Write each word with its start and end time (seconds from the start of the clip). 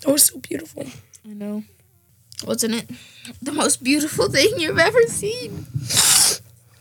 That 0.00 0.12
was 0.12 0.24
so 0.24 0.38
beautiful. 0.38 0.86
I 1.28 1.34
know. 1.34 1.64
Wasn't 2.46 2.74
it 2.74 2.90
the 3.42 3.52
most 3.52 3.84
beautiful 3.84 4.28
thing 4.30 4.58
you've 4.58 4.78
ever 4.78 5.02
seen 5.02 5.66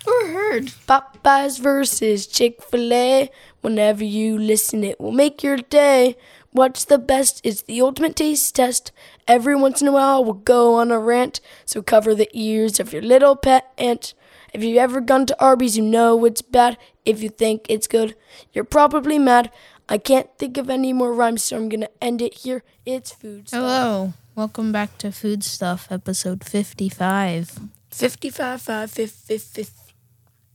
or 0.07 0.27
heard? 0.27 0.67
Popeyes 0.87 1.59
versus 1.59 2.27
Chick 2.27 2.63
fil 2.63 2.93
A. 2.93 3.29
Whenever 3.61 4.05
you 4.05 4.37
listen, 4.37 4.85
it 4.85 5.01
will 5.01 5.11
make 5.11 5.43
your 5.43 5.57
day. 5.57 6.15
What's 6.51 6.85
the 6.85 6.97
best? 6.97 7.41
It's 7.43 7.61
the 7.61 7.81
ultimate 7.81 8.15
taste 8.15 8.55
test. 8.55 8.93
Every 9.27 9.55
once 9.55 9.81
in 9.81 9.89
a 9.89 9.91
while, 9.91 10.23
we'll 10.23 10.33
go 10.33 10.75
on 10.75 10.89
a 10.91 10.97
rant, 10.97 11.41
so 11.65 11.81
cover 11.81 12.15
the 12.15 12.29
ears 12.33 12.79
of 12.79 12.93
your 12.93 13.01
little 13.01 13.35
pet 13.35 13.71
ant. 13.77 14.13
If 14.53 14.63
you've 14.63 14.77
ever 14.77 15.01
gone 15.01 15.25
to 15.27 15.43
Arby's, 15.43 15.77
you 15.77 15.83
know 15.83 16.23
it's 16.25 16.41
bad. 16.41 16.77
If 17.05 17.21
you 17.21 17.29
think 17.29 17.65
it's 17.69 17.85
good, 17.85 18.15
you're 18.53 18.63
probably 18.63 19.19
mad. 19.19 19.51
I 19.91 19.97
can't 19.97 20.29
think 20.37 20.57
of 20.57 20.69
any 20.69 20.93
more 20.93 21.11
rhymes, 21.11 21.41
so 21.41 21.57
I'm 21.57 21.67
gonna 21.67 21.89
end 21.99 22.21
it 22.21 22.35
here. 22.35 22.61
It's 22.85 23.11
food. 23.11 23.47
Stuff. 23.47 23.59
Hello. 23.59 24.13
Welcome 24.35 24.71
back 24.71 24.99
to 24.99 25.11
Food 25.11 25.43
Stuff, 25.43 25.87
episode 25.89 26.43
55. 26.43 27.57
55, 27.89 28.61
5, 28.61 28.91
5, 28.91 29.11
5, 29.11 29.41
5. 29.41 29.69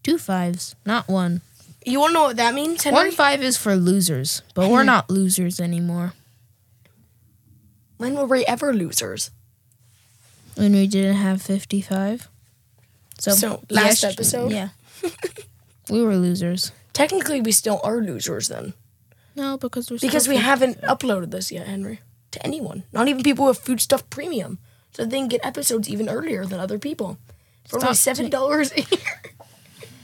Two 0.05 0.19
fives, 0.19 0.77
not 0.87 1.09
one. 1.09 1.41
You 1.85 1.99
wanna 1.99 2.15
know 2.15 2.23
what 2.23 2.37
that 2.37 2.55
means, 2.55 2.85
Henry? 2.85 2.95
One 2.95 3.11
five 3.11 3.43
is 3.43 3.57
for 3.57 3.75
losers, 3.75 4.43
but 4.55 4.71
we're 4.71 4.85
not 4.95 5.11
losers 5.11 5.59
anymore. 5.59 6.13
When 7.97 8.15
were 8.15 8.27
we 8.27 8.47
ever 8.47 8.73
losers? 8.73 9.33
When 10.55 10.73
we 10.75 10.87
didn't 10.87 11.17
have 11.17 11.43
55. 11.43 12.29
So, 13.19 13.63
last 13.69 14.03
yes- 14.03 14.05
episode? 14.05 14.53
Yeah. 14.53 14.69
we 15.91 16.03
were 16.03 16.15
losers. 16.15 16.71
Technically, 16.93 17.41
we 17.41 17.51
still 17.51 17.81
are 17.83 17.97
losers 17.97 18.47
then. 18.47 18.75
No, 19.37 19.57
because 19.59 19.91
we're 19.91 19.99
Because 19.99 20.29
we 20.29 20.37
haven't 20.37 20.81
uploaded 20.83 21.31
this 21.31 21.51
yet, 21.51 21.67
Henry, 21.67 22.01
to 22.31 22.45
anyone. 22.47 22.85
Not 22.93 23.09
even 23.09 23.23
people 23.23 23.47
with 23.47 23.59
Food 23.59 23.81
Stuff 23.81 24.09
Premium. 24.11 24.59
So 24.93 25.05
they 25.05 25.19
can 25.19 25.29
get 25.29 25.45
episodes 25.45 25.89
even 25.89 26.09
earlier 26.09 26.45
than 26.47 26.61
other 26.61 26.79
people. 26.79 27.19
For 27.69 27.81
only 27.83 27.95
seven 27.95 28.31
dollars 28.31 28.71
a 28.73 28.81
year. 28.83 29.23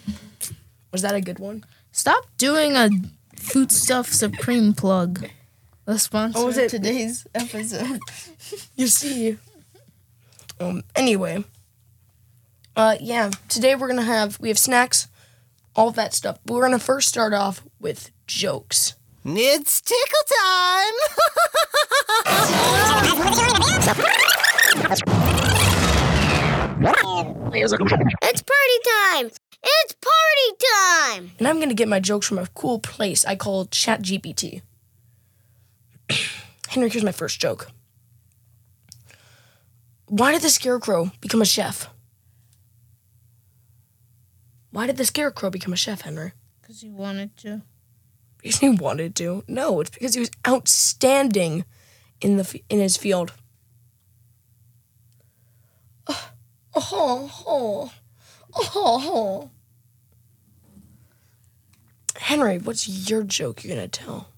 Was 0.92 1.03
that 1.03 1.14
a 1.14 1.20
good 1.20 1.39
one? 1.39 1.64
Stop 1.92 2.25
doing 2.39 2.75
a 2.77 2.89
Food 3.37 3.70
Stuff 3.70 4.09
Supreme 4.09 4.72
plug. 4.75 5.28
The 5.84 5.98
sponsor 5.98 6.39
Oh, 6.41 6.47
was 6.47 6.59
of 6.59 6.65
it- 6.65 6.70
today's 6.70 7.27
episode. 7.34 8.00
You 8.75 8.87
see. 8.89 9.37
Um. 10.59 10.83
Anyway. 10.97 11.44
Uh. 12.75 12.97
Yeah. 13.00 13.31
Today 13.48 13.75
we're 13.77 13.89
gonna 13.89 14.03
have 14.03 14.41
we 14.41 14.48
have 14.48 14.59
snacks, 14.59 15.06
all 15.77 15.91
that 15.92 16.15
stuff. 16.15 16.39
But 16.44 16.55
we're 16.55 16.62
gonna 16.62 16.78
first 16.81 17.09
start 17.09 17.33
off 17.33 17.62
with 17.78 18.11
jokes. 18.27 18.94
It's 19.22 19.82
tickle 19.82 20.24
time! 20.40 20.94
It's 28.22 28.42
party 28.42 28.78
time! 28.88 29.30
It's 29.62 29.94
party 29.94 30.56
time! 30.64 31.32
And 31.38 31.46
I'm 31.46 31.60
gonna 31.60 31.74
get 31.74 31.86
my 31.86 32.00
jokes 32.00 32.26
from 32.26 32.38
a 32.38 32.46
cool 32.54 32.78
place 32.78 33.26
I 33.26 33.36
call 33.36 33.66
ChatGPT. 33.66 34.62
Henry, 36.68 36.88
here's 36.88 37.04
my 37.04 37.12
first 37.12 37.38
joke. 37.38 37.70
Why 40.06 40.32
did 40.32 40.41
the 40.41 40.48
scarecrow 40.48 41.12
become 41.20 41.42
a 41.42 41.46
chef? 41.46 41.91
Why 44.70 44.86
did 44.86 44.96
the 44.96 45.04
scarecrow 45.04 45.50
become 45.50 45.74
a 45.74 45.76
chef, 45.76 46.00
Henry? 46.00 46.32
Because 46.62 46.82
you 46.82 46.92
wanted 46.92 47.36
to. 47.38 47.62
Because 48.42 48.58
he 48.58 48.70
wanted 48.70 49.14
to. 49.16 49.44
No, 49.46 49.80
it's 49.80 49.91
because 49.91 50.14
he 50.14 50.20
was 50.20 50.30
outstanding 50.46 51.64
in 52.20 52.36
the 52.36 52.62
in 52.69 52.78
his 52.78 52.97
field. 52.97 53.32
Oh, 56.72 57.30
oh, 57.47 57.92
oh, 58.55 58.70
oh. 58.74 59.50
Henry, 62.16 62.59
what's 62.59 63.10
your 63.10 63.22
joke 63.22 63.65
you're 63.65 63.75
gonna 63.75 63.88
tell? 63.88 64.28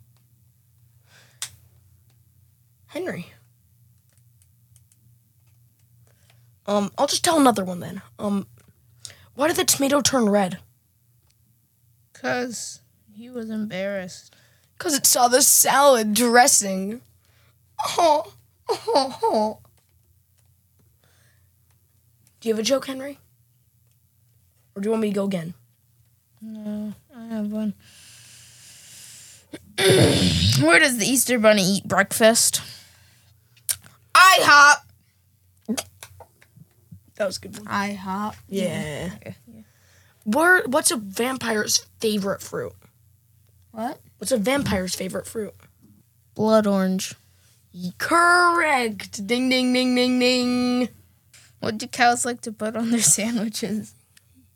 Henry. 2.87 3.32
Um, 6.66 6.91
I'll 6.97 7.06
just 7.06 7.25
tell 7.25 7.41
another 7.41 7.65
one 7.65 7.81
then. 7.81 8.03
Um, 8.19 8.47
why 9.34 9.48
did 9.48 9.56
the 9.56 9.65
tomato 9.65 10.00
turn 10.00 10.28
red? 10.28 10.59
Because 12.12 12.81
he 13.15 13.31
was 13.31 13.50
embarrassed. 13.50 14.34
Because 14.77 14.95
it 14.95 15.06
saw 15.06 15.28
the 15.28 15.43
salad 15.43 16.15
dressing. 16.15 17.03
Oh, 17.99 18.33
oh, 18.69 19.19
oh. 19.23 19.59
Do 22.41 22.49
you 22.49 22.55
have 22.55 22.61
a 22.61 22.65
joke, 22.65 22.87
Henry? 22.87 23.19
Or 24.75 24.83
do 24.83 24.87
you 24.87 24.91
want 24.91 25.03
me 25.03 25.11
to 25.11 25.15
go 25.15 25.25
again? 25.25 25.55
No, 26.41 26.93
I 27.17 27.27
have 27.27 27.53
one. 27.53 27.75
Where 29.78 30.78
does 30.81 30.99
the 30.99 31.06
Easter 31.06 31.39
Bunny 31.39 31.62
eat 31.62 31.84
breakfast? 31.84 32.61
IHOP. 34.15 34.77
That 37.15 37.27
was 37.27 37.37
a 37.37 37.41
good 37.41 37.59
one. 37.59 37.67
IHOP. 37.67 38.34
Yeah. 38.49 39.11
Okay, 39.17 39.34
Where, 40.25 40.62
what's 40.65 40.91
a 40.91 40.97
vampire's 40.97 41.87
favorite 42.01 42.41
fruit? 42.43 42.72
What? 43.72 44.00
What's 44.19 44.33
a 44.33 44.37
vampire's 44.37 44.94
favorite 44.94 45.27
fruit? 45.27 45.55
Blood 46.34 46.66
orange. 46.66 47.15
Correct. 47.99 49.27
Ding, 49.27 49.49
ding, 49.49 49.72
ding, 49.72 49.94
ding, 49.94 50.19
ding. 50.19 50.88
What 51.60 51.78
do 51.78 51.87
cows 51.87 52.25
like 52.25 52.43
to 52.43 52.53
put 52.53 52.77
on 52.77 52.91
their 52.91 53.00
sandwiches? 53.03 53.94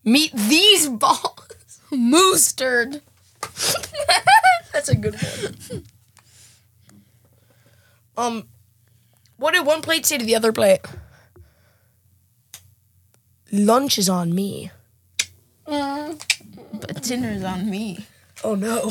Meet 0.04 0.32
these 0.34 0.88
balls. 0.88 1.80
Mustard. 1.90 3.00
That's 4.72 4.88
a 4.88 4.96
good 4.96 5.14
one. 5.14 5.84
Um, 8.18 8.48
what 9.36 9.52
did 9.54 9.66
one 9.66 9.82
plate 9.82 10.04
say 10.06 10.18
to 10.18 10.24
the 10.24 10.36
other 10.36 10.52
plate? 10.52 10.80
Lunch 13.52 13.98
is 13.98 14.08
on 14.08 14.34
me. 14.34 14.70
But 15.66 17.02
dinner's 17.02 17.44
on 17.44 17.70
me. 17.70 18.06
Oh 18.44 18.54
no. 18.54 18.80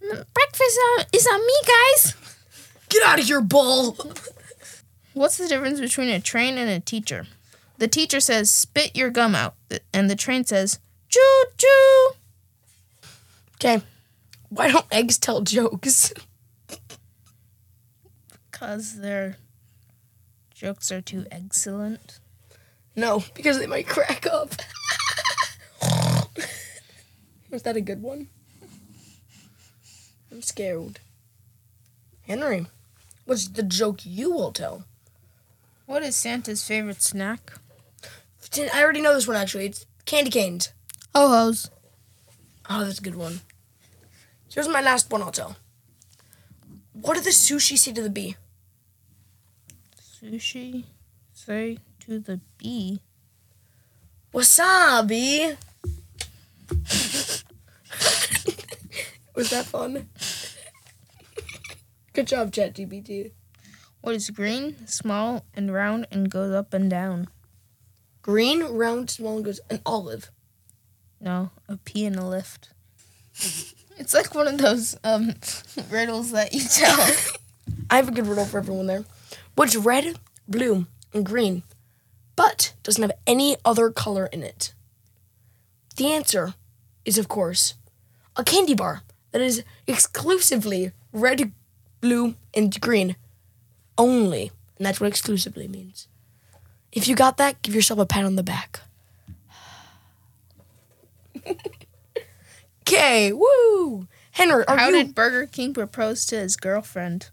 Breakfast 0.00 0.78
uh, 0.98 1.04
is 1.12 1.26
on 1.26 1.40
me, 1.40 1.54
guys. 1.66 2.14
Get 2.88 3.02
out 3.04 3.20
of 3.20 3.26
here, 3.26 3.40
ball. 3.40 3.96
What's 5.14 5.36
the 5.36 5.48
difference 5.48 5.80
between 5.80 6.08
a 6.08 6.20
train 6.20 6.58
and 6.58 6.70
a 6.70 6.80
teacher? 6.80 7.26
The 7.78 7.88
teacher 7.88 8.20
says, 8.20 8.50
spit 8.50 8.96
your 8.96 9.10
gum 9.10 9.34
out. 9.34 9.54
And 9.92 10.10
the 10.10 10.16
train 10.16 10.44
says, 10.44 10.78
choo 11.08 11.44
choo. 11.56 12.10
Okay. 13.54 13.82
Why 14.48 14.70
don't 14.70 14.86
eggs 14.90 15.18
tell 15.18 15.42
jokes? 15.42 16.12
Because 18.50 19.00
their 19.00 19.36
jokes 20.54 20.90
are 20.90 21.00
too 21.00 21.26
excellent. 21.30 22.18
No, 22.96 23.22
because 23.34 23.58
they 23.58 23.66
might 23.66 23.88
crack 23.88 24.26
up. 24.26 24.54
Was 27.50 27.62
that 27.62 27.76
a 27.76 27.80
good 27.80 28.02
one? 28.02 28.28
I'm 30.30 30.42
scared. 30.42 31.00
Henry, 32.22 32.66
what's 33.24 33.48
the 33.48 33.64
joke 33.64 34.00
you 34.04 34.30
will 34.30 34.52
tell? 34.52 34.84
What 35.86 36.04
is 36.04 36.14
Santa's 36.14 36.62
favorite 36.62 37.02
snack? 37.02 37.52
I 38.56 38.82
already 38.82 39.00
know 39.00 39.14
this 39.14 39.26
one 39.26 39.36
actually. 39.36 39.66
It's 39.66 39.86
candy 40.04 40.30
canes. 40.30 40.72
Oh, 41.14 41.28
Ho 41.28 41.34
hos. 41.46 41.70
Oh, 42.68 42.84
that's 42.84 43.00
a 43.00 43.02
good 43.02 43.16
one. 43.16 43.40
Here's 44.52 44.68
my 44.68 44.80
last 44.80 45.10
one 45.10 45.22
I'll 45.22 45.32
tell. 45.32 45.56
What 46.92 47.14
did 47.14 47.24
the 47.24 47.30
sushi 47.30 47.76
say 47.76 47.92
to 47.92 48.02
the 48.02 48.10
bee? 48.10 48.36
Sushi. 50.00 50.84
Say 51.32 51.78
to 52.00 52.20
the 52.20 52.40
bee. 52.58 53.00
Wasabi. 54.32 55.56
Was 59.40 59.48
that 59.48 59.64
fun? 59.64 60.06
Good 62.12 62.26
job, 62.26 62.52
ChatGPT. 62.52 63.30
What 64.02 64.14
is 64.14 64.28
green, 64.28 64.86
small, 64.86 65.46
and 65.54 65.72
round 65.72 66.06
and 66.10 66.30
goes 66.30 66.52
up 66.52 66.74
and 66.74 66.90
down? 66.90 67.26
Green, 68.20 68.62
round, 68.64 69.08
small, 69.08 69.36
and 69.36 69.44
goes 69.46 69.58
an 69.70 69.80
olive. 69.86 70.30
No, 71.22 71.52
a 71.70 71.78
pea 71.78 72.04
in 72.04 72.16
a 72.16 72.28
lift. 72.28 72.68
It's 73.96 74.12
like 74.12 74.34
one 74.34 74.46
of 74.46 74.58
those 74.58 74.94
um 75.04 75.32
riddles 75.90 76.32
that 76.32 76.52
you 76.52 76.60
tell. 76.60 77.00
I 77.88 77.96
have 77.96 78.08
a 78.08 78.12
good 78.12 78.26
riddle 78.26 78.44
for 78.44 78.58
everyone 78.58 78.88
there. 78.88 79.04
What's 79.54 79.74
red, 79.74 80.18
blue, 80.48 80.86
and 81.14 81.24
green, 81.24 81.62
but 82.36 82.74
doesn't 82.82 83.00
have 83.00 83.16
any 83.26 83.56
other 83.64 83.90
color 83.90 84.26
in 84.26 84.42
it? 84.42 84.74
The 85.96 86.12
answer 86.12 86.52
is, 87.06 87.16
of 87.16 87.28
course, 87.28 87.74
a 88.36 88.44
candy 88.44 88.74
bar 88.74 89.02
that 89.32 89.40
is 89.40 89.64
exclusively 89.86 90.92
red, 91.12 91.52
blue, 92.00 92.34
and 92.54 92.80
green. 92.80 93.16
Only. 93.96 94.50
And 94.78 94.86
that's 94.86 95.00
what 95.00 95.08
exclusively 95.08 95.68
means. 95.68 96.08
If 96.92 97.06
you 97.06 97.14
got 97.14 97.36
that, 97.36 97.62
give 97.62 97.74
yourself 97.74 98.00
a 98.00 98.06
pat 98.06 98.24
on 98.24 98.36
the 98.36 98.42
back. 98.42 98.80
Okay, 102.82 103.32
woo! 103.32 104.08
Henry, 104.32 104.64
How 104.66 104.88
you 104.88 104.92
did 104.92 105.14
Burger 105.14 105.46
King 105.46 105.72
propose 105.72 106.26
to 106.26 106.36
his 106.36 106.56
girlfriend? 106.56 107.30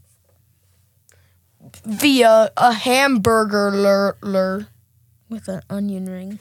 via 1.84 2.52
a 2.56 2.74
hamburger 2.74 3.72
lur, 3.72 4.16
lur. 4.22 4.68
With 5.30 5.48
an 5.48 5.62
onion 5.70 6.06
ring. 6.06 6.40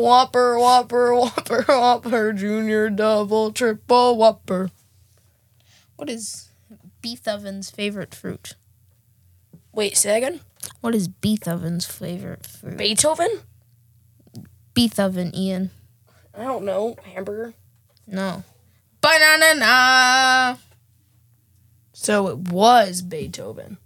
Whopper, 0.00 0.58
Whopper, 0.58 1.14
Whopper, 1.14 1.62
Whopper, 1.68 2.32
Junior, 2.32 2.90
Double, 2.90 3.52
Triple, 3.52 4.16
Whopper. 4.16 4.70
What 5.96 6.08
is 6.08 6.48
Beethoven's 7.02 7.70
favorite 7.70 8.14
fruit? 8.14 8.54
Wait, 9.72 9.96
say 9.96 10.16
again? 10.16 10.40
What 10.80 10.94
is 10.94 11.08
Beethoven's 11.08 11.86
favorite 11.86 12.46
fruit? 12.46 12.78
Beethoven? 12.78 13.28
Beethoven, 14.74 15.34
Ian. 15.34 15.70
I 16.36 16.44
don't 16.44 16.64
know. 16.64 16.96
Hamburger? 17.14 17.54
No. 18.06 18.44
Banana. 19.00 20.58
So 21.92 22.28
it 22.28 22.38
was 22.38 23.02
Beethoven. 23.02 23.78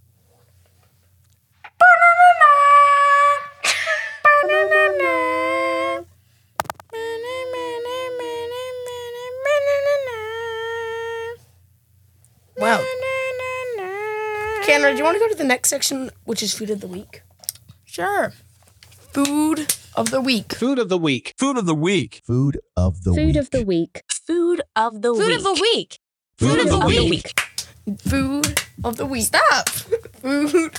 Wow. 12.65 12.83
Canner, 14.65 14.93
do 14.93 14.97
you 14.97 15.05
want 15.05 15.17
to 15.17 15.19
go 15.19 15.29
to 15.29 15.35
the 15.35 15.45
next 15.45 15.69
section, 15.69 16.11
which 16.25 16.43
is 16.43 16.55
food 16.55 16.71
of 16.71 16.81
the 16.81 16.87
week? 16.87 17.21
Sure. 17.85 18.33
Food 19.13 19.75
of 19.95 20.11
the 20.11 20.23
week. 20.23 20.55
Food 20.55 20.79
of 20.79 20.89
the 20.89 20.97
week. 20.97 21.35
Food 21.37 21.59
of 21.59 21.67
the 21.67 21.75
week. 21.75 22.23
Food 22.25 22.59
of 22.75 23.03
the 23.03 23.13
week. 23.13 23.23
Food 23.23 23.37
of 23.37 23.51
the 23.51 23.63
week. 23.63 24.03
Food 24.27 24.61
of 24.61 24.73
the 24.79 24.81
week. 24.81 25.21
Food 25.29 25.29
week. 25.29 25.29
of 25.29 25.43
the 25.43 25.53
week. 25.53 25.99
Food 26.39 26.61
of 26.61 26.71
the 26.71 27.05
week. 27.05 27.41
Food 27.99 28.61
of 28.83 28.97
the 28.97 29.05
week. 29.05 29.27
Stop. 29.27 29.69
Food. 29.69 30.73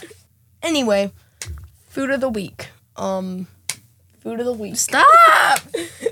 Anyway, 0.63 1.11
food 1.87 2.09
of 2.09 2.19
the 2.19 2.29
week. 2.29 2.69
Um, 2.95 3.45
food 4.21 4.39
of 4.39 4.47
the 4.47 4.53
week. 4.53 4.75
Stop. 4.77 5.59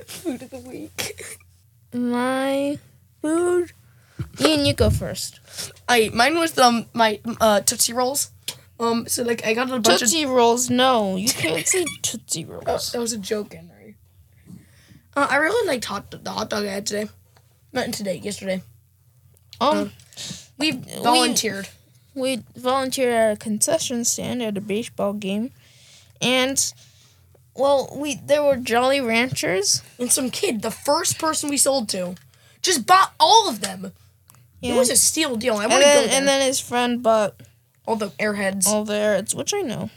Food 0.05 0.43
of 0.43 0.51
the 0.51 0.59
week. 0.59 1.39
My 1.91 2.77
food. 3.23 3.71
Ian, 4.39 4.65
you 4.65 4.73
go 4.73 4.89
first. 4.89 5.39
I 5.87 6.09
mine 6.13 6.37
was 6.37 6.57
um 6.57 6.85
my 6.93 7.19
uh 7.41 7.61
tootsie 7.61 7.93
rolls. 7.93 8.31
Um, 8.79 9.07
so 9.07 9.23
like 9.23 9.45
I 9.45 9.53
got 9.53 9.69
a 9.69 9.79
bunch 9.79 9.99
Tootsie 9.99 10.25
Rolls. 10.25 10.69
No, 10.69 11.15
you 11.15 11.29
can't 11.29 11.65
say 11.65 11.85
Tootsie 12.01 12.43
of. 12.43 12.49
Oh, 12.49 12.61
Rolls. 12.71 12.91
that 12.91 12.99
was 12.99 13.13
a 13.13 13.17
joke, 13.19 13.53
Henry. 13.53 13.95
Uh, 15.15 15.27
I 15.29 15.37
really 15.37 15.67
liked 15.67 15.85
hot 15.85 16.09
the 16.11 16.31
hot 16.31 16.49
dog 16.49 16.65
I 16.65 16.71
had 16.71 16.87
today. 16.87 17.09
Not 17.71 17.93
today, 17.93 18.15
yesterday. 18.17 18.61
Um, 19.61 19.91
We 20.57 20.71
volunteered. 20.71 21.69
we 22.15 22.43
volunteered 22.55 23.13
at 23.13 23.33
a 23.33 23.37
concession 23.37 24.03
stand 24.05 24.41
at 24.41 24.57
a 24.57 24.61
baseball 24.61 25.13
game, 25.13 25.51
and 26.19 26.73
well, 27.55 27.93
we 27.95 28.15
there 28.15 28.43
were 28.43 28.57
Jolly 28.57 28.99
Ranchers. 28.99 29.81
and 29.99 30.11
some 30.11 30.29
kid, 30.31 30.61
the 30.63 30.71
first 30.71 31.19
person 31.19 31.49
we 31.49 31.57
sold 31.57 31.89
to, 31.89 32.15
just 32.61 32.85
bought 32.87 33.13
all 33.19 33.47
of 33.47 33.61
them. 33.61 33.93
Yeah. 34.63 34.75
It 34.75 34.77
was 34.77 34.89
a 34.89 34.95
steal 34.95 35.35
deal. 35.35 35.55
I 35.55 35.67
want 35.67 35.83
to 35.83 35.89
go 35.89 36.05
there. 36.05 36.17
and 36.17 36.27
then 36.27 36.41
his 36.41 36.59
friend 36.59 37.03
bought 37.03 37.41
all 37.85 37.97
the 37.97 38.09
airheads. 38.11 38.65
all 38.65 38.85
their 38.85 39.15
it's 39.15 39.35
which 39.35 39.53
I 39.53 39.61
know. 39.61 39.89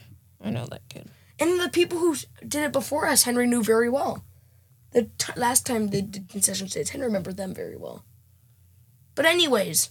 I 0.42 0.50
know 0.50 0.66
that 0.66 0.88
kid. 0.88 1.08
And 1.38 1.60
the 1.60 1.68
people 1.68 1.98
who 1.98 2.16
did 2.46 2.62
it 2.64 2.72
before 2.72 3.06
us, 3.06 3.22
Henry 3.22 3.46
knew 3.46 3.62
very 3.62 3.88
well. 3.88 4.24
The 4.90 5.02
t- 5.18 5.32
last 5.36 5.66
time 5.66 5.88
they 5.88 6.00
did 6.00 6.28
concession 6.28 6.68
stands, 6.68 6.90
Henry 6.90 7.06
remembered 7.06 7.36
them 7.36 7.54
very 7.54 7.76
well. 7.76 8.04
But 9.14 9.24
anyways, 9.26 9.90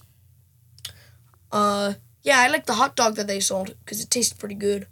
uh, 1.52 1.94
yeah, 2.22 2.40
I 2.40 2.48
like 2.48 2.66
the 2.66 2.74
hot 2.74 2.96
dog 2.96 3.14
that 3.16 3.26
they 3.26 3.40
sold 3.40 3.74
because 3.84 4.02
it 4.02 4.10
tasted 4.10 4.38
pretty 4.38 4.56
good. 4.56 4.86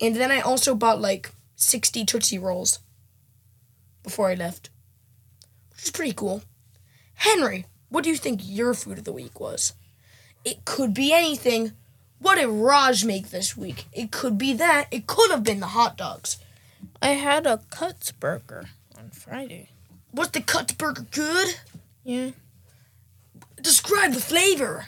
And 0.00 0.16
then 0.16 0.30
I 0.30 0.40
also 0.40 0.74
bought 0.74 1.00
like 1.00 1.32
sixty 1.56 2.04
Tootsie 2.04 2.38
Rolls 2.38 2.78
before 4.02 4.28
I 4.30 4.34
left, 4.34 4.70
which 5.72 5.84
is 5.84 5.90
pretty 5.90 6.12
cool. 6.12 6.42
Henry, 7.14 7.66
what 7.88 8.04
do 8.04 8.10
you 8.10 8.16
think 8.16 8.40
your 8.44 8.74
food 8.74 8.98
of 8.98 9.04
the 9.04 9.12
week 9.12 9.38
was? 9.40 9.72
It 10.44 10.64
could 10.64 10.94
be 10.94 11.12
anything. 11.12 11.72
What 12.18 12.36
did 12.36 12.46
Raj 12.48 13.04
make 13.04 13.30
this 13.30 13.56
week? 13.56 13.86
It 13.92 14.10
could 14.10 14.38
be 14.38 14.52
that. 14.54 14.86
It 14.90 15.06
could 15.06 15.30
have 15.30 15.44
been 15.44 15.60
the 15.60 15.66
hot 15.68 15.96
dogs. 15.96 16.38
I 17.02 17.08
had 17.10 17.46
a 17.46 17.60
Cuts 17.70 18.12
burger 18.12 18.66
on 18.98 19.10
Friday. 19.10 19.70
Was 20.12 20.30
the 20.30 20.40
cut 20.40 20.76
burger 20.78 21.06
good? 21.10 21.56
Yeah, 22.04 22.30
Describe 23.60 24.12
the 24.12 24.20
flavor. 24.20 24.86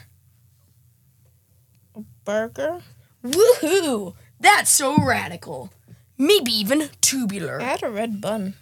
burger. 2.23 2.81
Woohoo! 3.23 4.13
That's 4.39 4.69
so 4.71 4.97
radical. 4.97 5.71
Maybe 6.17 6.51
even 6.51 6.89
tubular. 7.01 7.59
I 7.61 7.65
had 7.65 7.83
a 7.83 7.89
red 7.89 8.21
bun. 8.21 8.53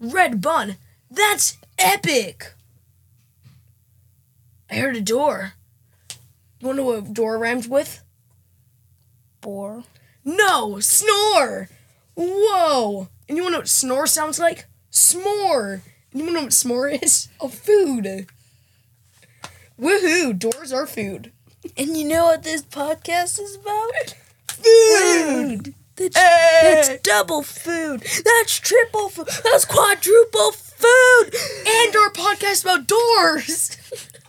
Red 0.00 0.40
bun. 0.40 0.76
That's 1.10 1.56
epic. 1.78 2.54
I 4.70 4.76
heard 4.76 4.96
a 4.96 5.00
door. 5.00 5.52
You 6.60 6.66
wanna 6.68 6.78
know 6.78 6.84
what 6.86 7.12
door 7.14 7.38
rhymes 7.38 7.68
with? 7.68 8.02
Boar. 9.40 9.84
No, 10.24 10.80
snore. 10.80 11.68
Whoa. 12.16 13.08
And 13.28 13.36
you 13.36 13.42
wanna 13.44 13.54
know 13.54 13.58
what 13.60 13.68
snore 13.68 14.06
sounds 14.06 14.38
like? 14.38 14.66
S'more. 14.90 15.82
And 16.12 16.20
you 16.20 16.24
wanna 16.24 16.32
know 16.38 16.42
what 16.44 16.52
s'more 16.52 17.02
is? 17.02 17.28
A 17.40 17.48
food. 17.48 18.26
Woohoo! 19.78 20.38
Doors 20.38 20.72
are 20.72 20.86
food. 20.86 21.32
And 21.76 21.96
you 21.96 22.04
know 22.06 22.24
what 22.26 22.42
this 22.44 22.62
podcast 22.62 23.40
is 23.40 23.56
about? 23.56 24.14
Food. 24.48 25.74
That's, 25.96 26.16
Hey. 26.16 26.98
double 27.02 27.42
food. 27.42 28.00
That's 28.24 28.58
triple 28.58 29.08
food. 29.08 29.28
That's 29.44 29.64
quadruple 29.64 30.52
food. 30.52 31.34
and 31.66 31.96
our 31.96 32.10
podcast 32.10 32.62
about 32.64 32.86
doors. 32.86 33.76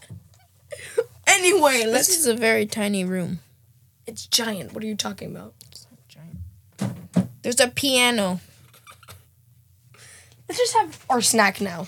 anyway, 1.28 1.84
This 1.84 1.92
let's. 1.94 2.10
is 2.10 2.28
a 2.28 2.36
very 2.36 2.66
tiny 2.66 3.04
room. 3.04 3.40
It's 4.08 4.28
giant. 4.28 4.74
What 4.74 4.84
are 4.84 4.88
you 4.88 4.96
talking 4.96 5.36
about? 5.36 5.54
It's 5.72 5.88
not 5.90 6.00
giant. 6.08 7.30
There's 7.42 7.60
a 7.60 7.68
piano. 7.68 8.40
Let's 10.48 10.60
just 10.60 10.76
have 10.76 11.06
our 11.10 11.22
snack 11.22 11.60
now 11.60 11.88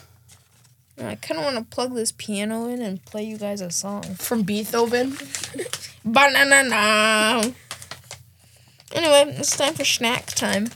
I 1.00 1.14
kind 1.16 1.38
of 1.40 1.44
want 1.46 1.58
to 1.58 1.64
plug 1.76 1.94
this 1.94 2.12
piano 2.12 2.68
in 2.68 2.82
and 2.82 3.04
play 3.06 3.24
you 3.24 3.38
guys 3.38 3.62
a 3.62 3.70
song. 3.70 4.02
from 4.16 4.42
Beethoven. 4.42 5.16
Banana. 6.06 7.54
Anyway, 8.94 9.36
it's 9.38 9.56
time 9.56 9.76
for 9.76 9.86
snack 9.86 10.26
time. 10.28 10.70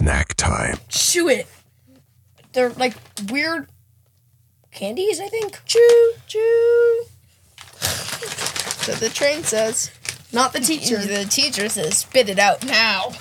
Snack 0.00 0.34
time. 0.34 0.78
Chew 0.88 1.28
it. 1.28 1.46
They're 2.54 2.70
like 2.70 2.94
weird 3.28 3.68
candies, 4.72 5.20
I 5.20 5.28
think. 5.28 5.60
Chew, 5.66 6.12
chew. 6.26 7.04
So 8.80 8.92
the 8.92 9.10
train 9.10 9.42
says. 9.44 9.90
Not 10.32 10.52
the 10.54 10.60
teacher. 10.60 10.96
The 11.06 11.24
teacher 11.24 11.68
says, 11.68 11.98
"Spit 11.98 12.30
it 12.30 12.38
out 12.38 12.64
now." 12.64 13.12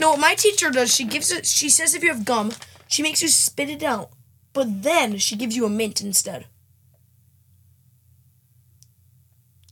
No, 0.00 0.10
what 0.10 0.20
my 0.20 0.34
teacher 0.34 0.70
does, 0.70 0.92
she 0.92 1.04
gives 1.04 1.30
it. 1.30 1.46
She 1.46 1.68
says 1.68 1.94
if 1.94 2.02
you 2.02 2.08
have 2.12 2.24
gum, 2.24 2.52
she 2.88 3.02
makes 3.02 3.22
you 3.22 3.28
spit 3.28 3.70
it 3.70 3.82
out, 3.82 4.10
but 4.52 4.82
then 4.82 5.18
she 5.18 5.36
gives 5.36 5.54
you 5.54 5.66
a 5.66 5.70
mint 5.70 6.00
instead. 6.00 6.46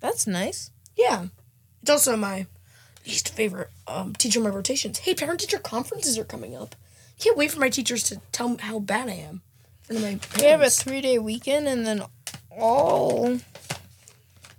That's 0.00 0.26
nice. 0.26 0.70
Yeah, 0.94 1.26
it's 1.82 1.90
also 1.90 2.16
my 2.16 2.46
least 3.04 3.30
favorite 3.30 3.70
um, 3.90 4.14
teacher 4.14 4.40
my 4.40 4.50
rotations. 4.50 4.98
Hey, 4.98 5.14
parent 5.14 5.40
teacher 5.40 5.58
conferences 5.58 6.18
are 6.18 6.24
coming 6.24 6.56
up. 6.56 6.76
Can't 7.18 7.36
wait 7.36 7.50
for 7.50 7.60
my 7.60 7.68
teachers 7.68 8.02
to 8.04 8.20
tell 8.32 8.50
me 8.50 8.56
how 8.60 8.78
bad 8.78 9.08
I 9.08 9.14
am. 9.14 9.42
In 9.88 9.98
front 9.98 10.34
my 10.36 10.42
We 10.42 10.48
have 10.48 10.62
a 10.62 10.70
three 10.70 11.00
day 11.00 11.18
weekend, 11.18 11.66
and 11.66 11.86
then 11.86 12.02
all 12.50 13.38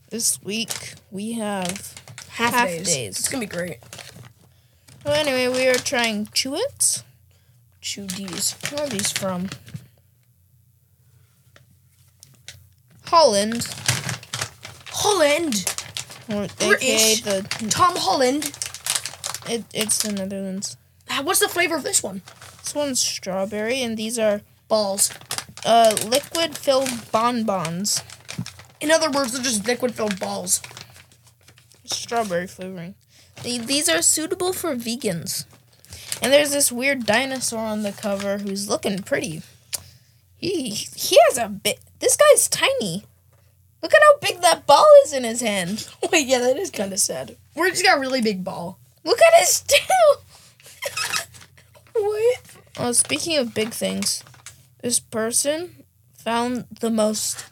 this 0.10 0.42
week 0.44 0.94
we 1.10 1.34
have. 1.34 1.96
half, 2.30 2.54
half 2.54 2.68
days. 2.68 2.88
days. 2.88 3.20
It's 3.20 3.30
gonna 3.30 3.42
be 3.42 3.48
great. 3.48 3.78
Well, 5.06 5.16
anyway, 5.16 5.48
we 5.48 5.68
are 5.68 5.74
trying 5.80 6.28
Chewits. 6.28 7.04
Chew 7.80 8.06
D's. 8.06 8.56
Where 8.70 8.84
are 8.84 8.90
these 8.90 9.12
from? 9.12 9.50
Holland. 13.06 13.68
Holland. 14.90 15.66
Or 16.30 16.48
British. 16.60 17.22
The 17.22 17.42
Tom 17.72 17.96
Holland. 17.96 18.52
It, 19.50 19.64
it's 19.74 20.02
the 20.04 20.12
Netherlands. 20.12 20.78
Ah, 21.10 21.22
What's 21.24 21.40
the 21.40 21.50
flavor 21.50 21.76
of 21.76 21.84
this 21.84 22.02
one? 22.04 22.22
This 22.64 22.74
one's 22.76 23.00
strawberry, 23.00 23.82
and 23.82 23.98
these 23.98 24.18
are 24.20 24.42
Balls. 24.68 25.12
uh 25.66 25.96
liquid 26.08 26.58
filled 26.58 26.90
bonbons. 27.12 28.02
In 28.80 28.90
other 28.92 29.12
words, 29.12 29.34
they're 29.34 29.44
just 29.44 29.68
liquid 29.68 29.94
filled 29.94 30.20
balls. 30.20 30.62
strawberry 31.86 32.48
flavoring. 32.48 32.96
The- 33.44 33.58
These 33.60 33.90
are 33.90 34.02
suitable 34.02 34.54
for 34.54 34.76
vegans. 34.76 35.46
And 36.22 36.32
there's 36.32 36.52
this 36.52 36.72
weird 36.72 37.06
dinosaur 37.06 37.60
on 37.60 37.82
the 37.84 37.92
cover 37.92 38.38
who's 38.38 38.70
looking 38.70 39.00
pretty. 39.00 39.42
He 40.38 40.70
he 40.96 41.18
has 41.30 41.38
a 41.38 41.50
bit. 41.50 41.80
This 42.00 42.16
guy's 42.18 42.48
tiny. 42.48 43.06
Look 43.82 43.94
at 43.94 44.02
how 44.02 44.20
big 44.28 44.42
that 44.42 44.68
ball 44.68 44.86
is 45.06 45.14
in 45.14 45.24
his 45.24 45.42
hand. 45.42 45.88
Wait, 46.12 46.28
yeah, 46.28 46.40
that 46.40 46.58
is 46.58 46.70
kind 46.70 46.94
of 46.94 47.00
sad. 47.00 47.36
We're 47.56 47.70
just 47.72 47.84
got 47.84 47.98
a 47.98 48.00
really 48.02 48.22
big 48.22 48.44
ball. 48.44 48.78
Look 49.03 49.20
at 49.22 49.39
his 49.39 49.62
tail. 49.62 50.24
What? 51.93 52.41
Oh, 52.77 52.91
speaking 52.93 53.38
of 53.38 53.53
big 53.53 53.72
things, 53.72 54.24
this 54.81 55.00
person 55.00 55.84
found 56.17 56.65
the 56.79 56.89
most. 56.89 57.46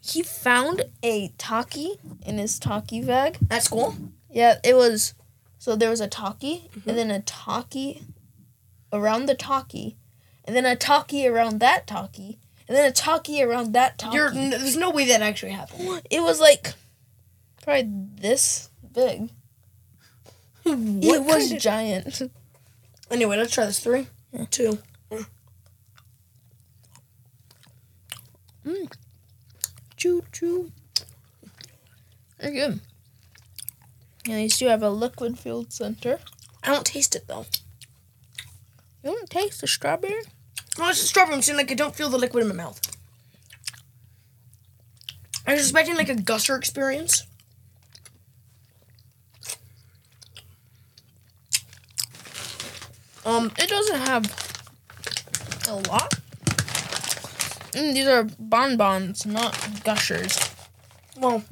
He 0.00 0.22
found 0.22 0.82
a 1.02 1.32
Taki 1.38 1.98
in 2.24 2.38
his 2.38 2.58
Taki 2.58 3.02
bag. 3.02 3.38
That's 3.40 3.68
cool. 3.68 3.96
Yeah, 4.30 4.58
it 4.62 4.74
was. 4.74 5.14
So 5.58 5.74
there 5.74 5.90
was 5.90 6.00
a 6.00 6.08
Taki, 6.08 6.68
and 6.72 6.82
mm-hmm. 6.82 6.96
then 6.96 7.10
a 7.10 7.20
Taki 7.20 8.02
around 8.92 9.26
the 9.26 9.34
Taki, 9.34 9.96
and 10.44 10.54
then 10.54 10.66
a 10.66 10.76
Taki 10.76 11.26
around 11.26 11.60
that 11.60 11.86
Taki, 11.86 12.38
and 12.68 12.76
then 12.76 12.88
a 12.88 12.92
Taki 12.92 13.42
around 13.42 13.72
that 13.72 13.98
Taki. 13.98 14.16
You're, 14.16 14.30
there's 14.30 14.76
no 14.76 14.90
way 14.90 15.06
that 15.06 15.22
actually 15.22 15.52
happened. 15.52 16.02
it 16.10 16.20
was 16.20 16.40
like 16.40 16.74
probably 17.62 17.90
this 18.20 18.70
big. 18.92 19.30
It 20.66 21.24
was 21.24 21.50
giant. 21.52 22.22
Anyway, 23.10 23.36
let's 23.36 23.52
try 23.52 23.66
this. 23.66 23.78
Three, 23.78 24.08
two. 24.50 24.78
Mm. 28.66 28.92
Choo 29.96 30.24
choo. 30.32 30.72
They're 32.38 32.50
good. 32.50 32.80
And 34.26 34.34
these 34.34 34.58
two 34.58 34.66
have 34.66 34.82
a 34.82 34.90
liquid 34.90 35.38
filled 35.38 35.72
center. 35.72 36.18
I 36.64 36.72
don't 36.72 36.84
taste 36.84 37.14
it 37.14 37.28
though. 37.28 37.46
You 39.04 39.12
don't 39.12 39.30
taste 39.30 39.60
the 39.60 39.68
strawberry? 39.68 40.22
No, 40.78 40.88
it's 40.88 41.02
a 41.02 41.06
strawberry. 41.06 41.36
I'm 41.36 41.42
saying 41.42 41.56
like 41.56 41.70
I 41.70 41.74
don't 41.74 41.94
feel 41.94 42.08
the 42.08 42.18
liquid 42.18 42.42
in 42.42 42.48
my 42.48 42.54
mouth. 42.54 42.80
I 45.46 45.52
was 45.52 45.62
expecting 45.62 45.94
like 45.94 46.08
a 46.08 46.16
gusher 46.16 46.56
experience. 46.56 47.25
Um, 53.26 53.52
It 53.58 53.68
doesn't 53.68 54.00
have 54.00 54.24
a 55.68 55.74
lot. 55.74 56.14
Mm, 57.72 57.92
these 57.94 58.06
are 58.06 58.24
bonbons, 58.38 59.26
not 59.26 59.52
gushers. 59.84 60.38
well, 61.18 61.42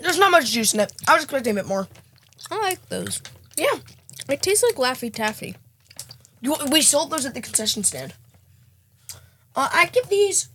there's 0.00 0.18
not 0.18 0.30
much 0.30 0.50
juice 0.50 0.74
in 0.74 0.80
it. 0.80 0.92
I 1.06 1.14
was 1.14 1.24
expecting 1.24 1.52
a 1.52 1.54
bit 1.54 1.66
more. 1.66 1.86
I 2.50 2.58
like 2.60 2.88
those. 2.88 3.20
Yeah, 3.56 3.78
It 4.28 4.42
tastes 4.42 4.64
like 4.64 4.76
Laffy 4.76 5.12
Taffy. 5.12 5.56
you, 6.40 6.56
we 6.70 6.82
sold 6.82 7.10
those 7.10 7.26
at 7.26 7.34
the 7.34 7.40
concession 7.40 7.84
stand. 7.84 8.14
Uh, 9.54 9.68
I 9.72 9.86
give 9.86 10.08
these 10.08 10.48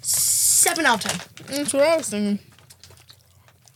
seven 0.00 0.86
out 0.86 1.04
of 1.04 1.10
ten. 1.10 1.56
That's 1.56 1.72
what 1.74 1.82
I 1.82 1.96
was 1.96 2.08
thinking. 2.10 2.38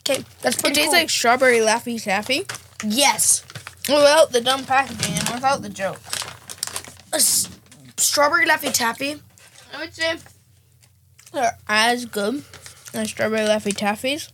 Okay, 0.09 0.25
that's 0.41 0.57
It 0.57 0.61
pretty 0.61 0.77
tastes 0.77 0.91
cool. 0.91 1.01
like 1.01 1.11
strawberry 1.11 1.59
Laffy 1.59 2.03
Taffy 2.03 2.47
yes, 2.85 3.43
without 3.89 4.33
the 4.33 4.41
dumb 4.41 4.65
packaging 4.65 5.15
and 5.19 5.29
without 5.31 5.63
the 5.63 5.69
joke. 5.69 6.01
a 7.13 7.17
s- 7.17 7.49
strawberry 7.97 8.47
laffy 8.47 8.73
taffy. 8.73 9.21
I 9.75 9.79
would 9.81 9.95
say 9.95 10.17
they're 11.33 11.59
as 11.69 12.05
good 12.07 12.45
as 12.95 13.11
strawberry 13.11 13.47
Laffy 13.47 13.73
Taffies. 13.73 14.31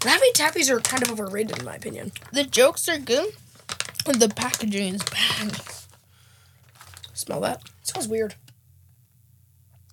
Laffy 0.00 0.32
taffies 0.34 0.70
are 0.70 0.80
kind 0.80 1.02
of 1.02 1.10
overrated 1.10 1.58
in 1.58 1.64
my 1.64 1.74
opinion. 1.76 2.12
The 2.32 2.44
jokes 2.44 2.88
are 2.88 2.98
good, 2.98 3.34
but 4.06 4.20
the 4.20 4.28
packaging 4.28 4.94
is 4.94 5.02
bad. 5.02 5.60
Smell 7.12 7.40
that? 7.40 7.62
It 7.82 7.86
smells 7.88 8.08
weird. 8.08 8.34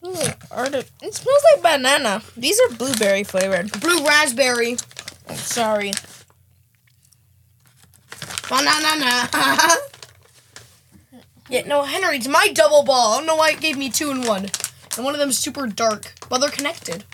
Ooh, 0.05 0.11
It 0.13 1.13
smells 1.13 1.43
like 1.53 1.61
banana. 1.61 2.23
These 2.35 2.59
are 2.61 2.75
blueberry 2.75 3.23
flavored. 3.23 3.71
Blue 3.79 4.03
raspberry. 4.05 4.77
Sorry. 5.35 5.91
Banana. 8.51 9.29
yeah, 11.49 11.61
no, 11.65 11.83
Henry, 11.83 12.17
it's 12.17 12.27
my 12.27 12.49
double 12.53 12.83
ball. 12.83 13.13
I 13.13 13.17
don't 13.17 13.25
know 13.27 13.37
why 13.37 13.51
it 13.51 13.61
gave 13.61 13.77
me 13.77 13.89
two 13.89 14.11
and 14.11 14.27
one. 14.27 14.47
And 14.97 15.05
one 15.05 15.13
of 15.13 15.19
them's 15.21 15.37
super 15.37 15.67
dark, 15.67 16.13
but 16.27 16.39
they're 16.39 16.49
connected. 16.49 17.05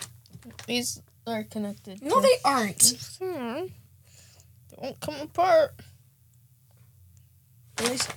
These 0.66 1.00
are 1.28 1.44
connected. 1.44 2.02
No, 2.02 2.20
they 2.22 2.38
aren't. 2.44 2.94
Hmm. 3.22 3.66
Don't 4.82 5.00
come 5.00 5.16
apart. 5.22 5.76
At 7.78 7.90
least- 7.92 8.12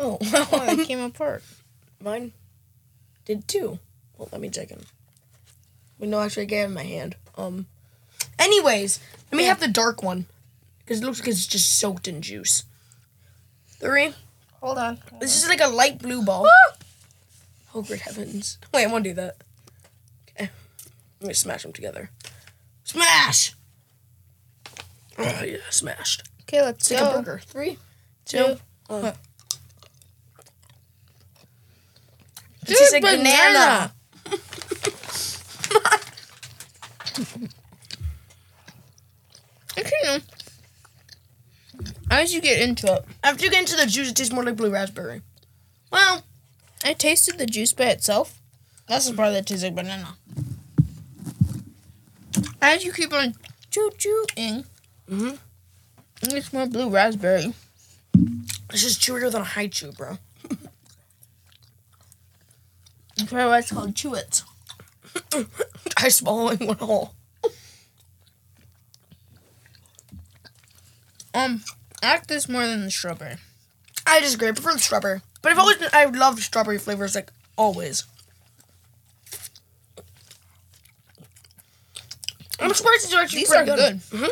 Oh, 0.00 0.18
Oh, 0.34 0.74
they 0.74 0.84
came 0.84 0.98
apart. 1.00 1.44
mine 2.00 2.32
did 3.24 3.46
too. 3.46 3.78
Well, 4.18 4.28
let 4.32 4.40
me 4.40 4.48
check 4.50 4.68
them. 4.70 4.80
Wait, 6.00 6.08
no, 6.10 6.18
actually, 6.18 6.42
I 6.42 6.46
got 6.46 6.56
it 6.56 6.64
in 6.64 6.74
my 6.74 6.82
hand. 6.82 7.14
Um. 7.36 7.66
Anyways, 8.38 8.98
let 9.30 9.36
me 9.38 9.44
have 9.44 9.60
the 9.60 9.68
dark 9.68 10.02
one 10.02 10.26
because 10.92 11.02
it 11.02 11.06
looks 11.06 11.20
like 11.20 11.28
it's 11.28 11.46
just 11.46 11.78
soaked 11.78 12.06
in 12.06 12.20
juice. 12.20 12.64
Three. 13.80 14.12
Hold 14.60 14.76
on. 14.76 14.98
This 15.20 15.42
is 15.42 15.48
like 15.48 15.62
a 15.62 15.66
light 15.66 15.98
blue 15.98 16.22
ball. 16.22 16.46
Ah! 16.46 16.76
Oh, 17.74 17.80
great 17.80 18.02
heavens. 18.02 18.58
Wait, 18.74 18.84
I 18.84 18.92
want 18.92 19.04
to 19.04 19.10
do 19.10 19.14
that. 19.14 19.36
Okay. 20.28 20.50
Let 21.22 21.28
me 21.28 21.32
smash 21.32 21.62
them 21.62 21.72
together. 21.72 22.10
Smash! 22.84 23.54
Oh, 25.16 25.42
yeah, 25.42 25.56
smashed. 25.70 26.24
Okay, 26.42 26.60
let's 26.60 26.90
like 26.90 27.00
a 27.00 27.16
burger. 27.16 27.40
Three, 27.42 27.78
Two. 28.26 28.44
two, 28.44 28.56
one. 28.88 29.14
Dude, 32.66 32.76
tastes 32.76 32.92
like 32.92 33.02
banana. 33.02 33.94
Actually, 39.78 39.98
no. 40.04 40.18
As 42.12 42.34
you 42.34 42.42
get 42.42 42.60
into 42.60 42.92
it, 42.92 43.04
After 43.24 43.42
you 43.46 43.50
get 43.50 43.60
into 43.60 43.74
the 43.74 43.86
juice, 43.86 44.10
it 44.10 44.16
tastes 44.16 44.34
more 44.34 44.44
like 44.44 44.54
blue 44.56 44.70
raspberry. 44.70 45.22
Well, 45.90 46.22
I 46.84 46.92
tasted 46.92 47.38
the 47.38 47.46
juice 47.46 47.72
by 47.72 47.86
itself. 47.86 48.38
That's 48.86 49.08
the 49.08 49.14
part 49.16 49.32
that 49.32 49.46
tastes 49.46 49.64
like 49.64 49.74
banana. 49.74 50.18
As 52.60 52.84
you 52.84 52.92
keep 52.92 53.14
on 53.14 53.34
choo 53.70 53.90
chooing, 53.96 54.66
Mhm. 55.10 55.38
it's 56.24 56.52
more 56.52 56.66
blue 56.66 56.90
raspberry. 56.90 57.54
this 58.70 58.84
is 58.84 58.98
chewier 58.98 59.32
than 59.32 59.40
a 59.40 59.44
Hi-Chew, 59.44 59.92
bro. 59.92 60.18
That's 63.16 63.30
probably 63.30 63.46
why 63.46 63.58
it's 63.60 63.72
called 63.72 63.96
chew 63.96 64.14
it. 64.14 64.42
I 65.96 66.08
swallowing 66.10 66.66
one 66.66 66.76
whole. 66.76 67.14
Um, 71.34 71.62
I 72.02 72.14
like 72.14 72.26
this 72.26 72.48
more 72.48 72.66
than 72.66 72.82
the 72.84 72.90
strawberry. 72.90 73.36
I 74.06 74.20
disagree. 74.20 74.48
I 74.48 74.52
prefer 74.52 74.72
the 74.72 74.78
strawberry. 74.80 75.20
But 75.40 75.52
I've 75.52 75.58
always 75.58 75.76
been, 75.76 75.90
I 75.92 76.04
love 76.06 76.40
strawberry 76.40 76.78
flavors, 76.78 77.14
like, 77.14 77.30
always. 77.56 78.04
I'm 82.60 82.72
surprised 82.74 83.04
these 83.06 83.14
are 83.14 83.22
actually 83.22 83.40
These 83.40 83.48
pretty 83.48 83.70
are 83.70 83.76
good. 83.76 84.00
Mhm. 84.10 84.28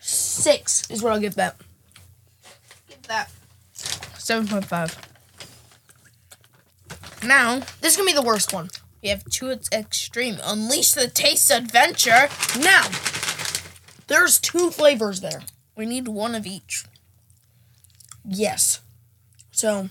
Six 0.00 0.90
is 0.90 1.02
what 1.02 1.12
I'll 1.12 1.20
give 1.20 1.36
that. 1.36 1.56
Give 2.88 3.02
that 3.04 3.30
seven 4.18 4.46
point 4.46 4.66
five. 4.66 4.96
Now 7.22 7.60
This 7.80 7.92
is 7.92 7.96
gonna 7.96 8.08
be 8.10 8.14
the 8.14 8.22
worst 8.22 8.52
one. 8.52 8.68
we 9.02 9.08
have 9.08 9.24
two 9.30 9.48
It's 9.50 9.70
Extreme. 9.72 10.38
Unleash 10.42 10.92
the 10.92 11.08
taste 11.08 11.50
adventure. 11.50 12.28
Now, 12.58 12.88
there's 14.08 14.38
two 14.38 14.70
flavors 14.70 15.20
there. 15.20 15.42
We 15.76 15.86
need 15.86 16.08
one 16.08 16.34
of 16.34 16.46
each. 16.46 16.84
Yes. 18.24 18.80
So, 19.52 19.88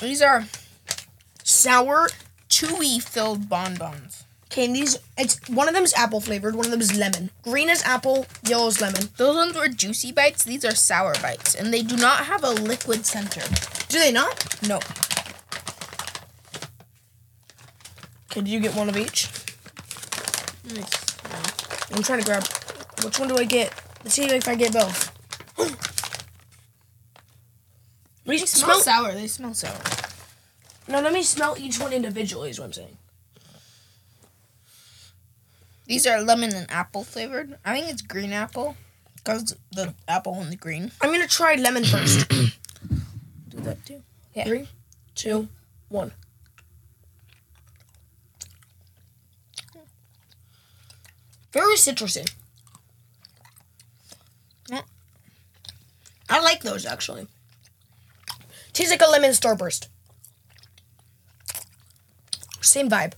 These 0.00 0.22
are 0.22 0.46
sour. 1.44 2.08
chewy 2.48 3.02
filled 3.02 3.48
bonbons. 3.48 4.24
Okay, 4.50 4.64
and 4.64 4.74
these, 4.74 4.98
it's 5.18 5.46
one 5.50 5.68
of 5.68 5.74
them 5.74 5.84
is 5.84 5.92
apple 5.94 6.20
flavored, 6.20 6.54
one 6.56 6.64
of 6.64 6.70
them 6.70 6.80
is 6.80 6.96
lemon. 6.96 7.28
Green 7.42 7.68
is 7.68 7.82
apple, 7.82 8.26
yellow 8.48 8.68
is 8.68 8.80
lemon. 8.80 9.10
Those 9.18 9.36
ones 9.36 9.54
were 9.54 9.68
juicy 9.68 10.10
bites. 10.10 10.42
These 10.44 10.64
are 10.64 10.74
sour 10.74 11.12
bites, 11.20 11.54
and 11.54 11.72
they 11.72 11.82
do 11.82 11.96
not 11.98 12.24
have 12.24 12.42
a 12.42 12.50
liquid 12.50 13.04
center. 13.04 13.42
Do 13.88 13.98
they 13.98 14.10
not? 14.10 14.56
No. 14.66 14.80
Okay, 18.30 18.40
do 18.40 18.50
you 18.50 18.60
get 18.60 18.74
one 18.74 18.88
of 18.88 18.96
each? 18.96 19.28
Nice. 20.74 21.16
I'm 21.92 22.02
trying 22.02 22.20
to 22.20 22.24
grab. 22.24 22.44
Which 23.04 23.18
one 23.18 23.28
do 23.28 23.36
I 23.36 23.44
get? 23.44 23.72
Let's 24.02 24.14
see 24.14 24.24
if 24.24 24.48
I 24.48 24.54
get 24.54 24.72
both. 24.72 25.12
Let 25.58 25.70
They 28.26 28.38
smell 28.46 28.80
smell. 28.80 28.80
sour. 28.80 29.12
They 29.12 29.26
smell 29.26 29.54
sour. 29.54 29.78
No, 30.88 31.00
let 31.00 31.12
me 31.12 31.22
smell 31.22 31.54
each 31.58 31.78
one 31.80 31.92
individually. 31.92 32.50
Is 32.50 32.58
what 32.58 32.66
I'm 32.66 32.72
saying. 32.72 32.96
These 35.86 36.06
are 36.06 36.20
lemon 36.20 36.54
and 36.54 36.70
apple 36.70 37.04
flavored. 37.04 37.58
I 37.64 37.78
think 37.78 37.90
it's 37.90 38.02
green 38.02 38.32
apple 38.32 38.76
because 39.16 39.56
the 39.72 39.94
apple 40.06 40.34
and 40.40 40.50
the 40.52 40.56
green. 40.56 40.92
I'm 41.00 41.10
gonna 41.12 41.26
try 41.26 41.54
lemon 41.54 41.84
first. 41.84 42.28
Do 43.48 43.60
that 43.60 43.84
too. 43.86 44.02
Yeah. 44.34 44.44
Three, 44.44 44.68
two, 45.14 45.48
one. 45.88 46.12
Very 51.52 51.74
citrusy. 51.76 52.30
I 56.28 56.40
like 56.40 56.62
those 56.62 56.86
actually. 56.86 57.26
Tastes 58.72 58.90
like 58.92 59.02
a 59.02 59.10
lemon 59.10 59.30
starburst. 59.30 59.88
Same 62.60 62.90
vibe. 62.90 63.14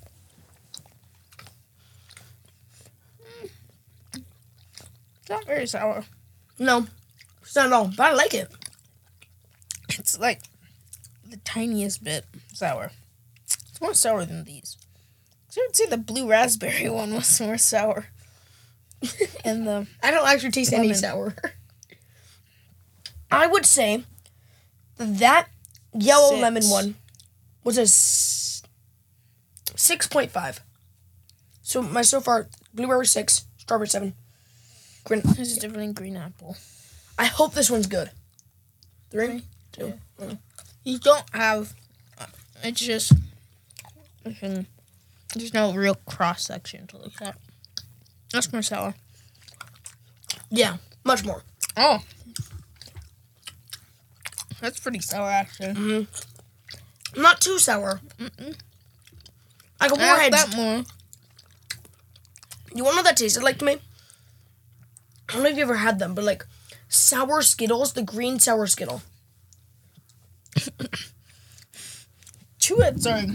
It's 4.13 5.29
not 5.29 5.47
very 5.47 5.67
sour. 5.67 6.05
No, 6.59 6.87
it's 7.43 7.57
not 7.57 7.67
at 7.67 7.73
all, 7.73 7.91
but 7.97 8.01
I 8.07 8.13
like 8.13 8.35
it. 8.35 8.49
It's 9.89 10.19
like 10.19 10.41
the 11.29 11.39
tiniest 11.39 12.05
bit 12.05 12.25
sour. 12.53 12.93
It's 13.45 13.81
more 13.81 13.95
sour 13.95 14.25
than 14.25 14.45
these. 14.45 14.77
I 15.57 15.67
would 15.67 15.77
say 15.77 15.87
the 15.87 15.99
blue 15.99 16.29
raspberry 16.29 16.89
one 16.91 17.15
was 17.15 17.41
more 17.41 17.59
sour. 17.59 18.07
and 19.45 19.67
the 19.67 19.87
I 20.03 20.11
don't 20.11 20.29
actually 20.29 20.53
taste 20.53 20.73
any 20.73 20.95
sour. 20.95 21.35
I 23.31 23.47
would 23.47 23.65
say 23.67 24.05
that 24.97 25.49
yellow 25.95 26.31
Six. 26.31 26.43
lemon 26.43 26.65
one 26.71 26.95
was 27.65 27.79
a 27.79 27.83
s- 27.83 28.63
6.5. 29.77 30.61
So 31.63 31.83
my 31.83 32.03
so 32.03 32.21
far 32.21 32.49
blueberry 32.75 33.07
6, 33.07 33.45
strawberry 33.59 33.89
7. 33.89 34.15
Green. 35.05 35.23
this 35.25 35.39
is 35.53 35.59
definitely 35.59 35.93
green 35.93 36.17
apple. 36.17 36.57
I 37.19 37.27
hope 37.27 37.55
this 37.55 37.71
one's 37.71 37.87
good. 37.87 38.11
Three, 39.11 39.43
two, 39.73 39.95
one. 40.17 40.39
You 40.85 40.99
don't 40.99 41.25
have. 41.33 41.75
uh, 42.19 42.27
It's 42.63 42.81
just. 42.81 43.13
There's 44.25 45.55
no 45.55 45.73
real 45.73 45.95
cross 46.07 46.45
section 46.45 46.87
to 46.89 46.99
look 46.99 47.21
at. 47.23 47.37
That's 48.33 48.53
more 48.53 48.63
sour. 48.63 48.95
Yeah, 50.51 50.77
much 51.05 51.25
more. 51.25 51.43
Oh. 51.77 52.01
That's 54.61 54.79
pretty 54.79 55.01
sour, 55.01 55.29
actually. 55.29 56.07
Not 57.17 57.41
too 57.41 57.59
sour. 57.59 58.01
Like 58.21 58.31
a 58.33 58.57
I 59.81 59.87
like 59.87 59.99
warhead. 59.99 60.33
that 60.33 60.55
more. 60.57 60.85
You 62.75 62.85
want 62.85 62.93
to 62.95 62.97
know 62.97 62.97
what 62.97 63.05
that 63.05 63.17
tasted 63.17 63.43
like 63.43 63.59
to 63.59 63.65
me? 63.65 63.79
I 65.29 65.33
don't 65.33 65.43
know 65.43 65.49
if 65.49 65.57
you 65.57 65.63
ever 65.63 65.77
had 65.77 65.99
them, 65.99 66.15
but 66.15 66.25
like 66.25 66.45
sour 66.89 67.43
Skittles, 67.43 67.95
the 67.95 68.03
green 68.03 68.39
sour 68.39 68.67
Skittle. 68.67 69.03
Chewits 72.61 73.07
are 73.07 73.27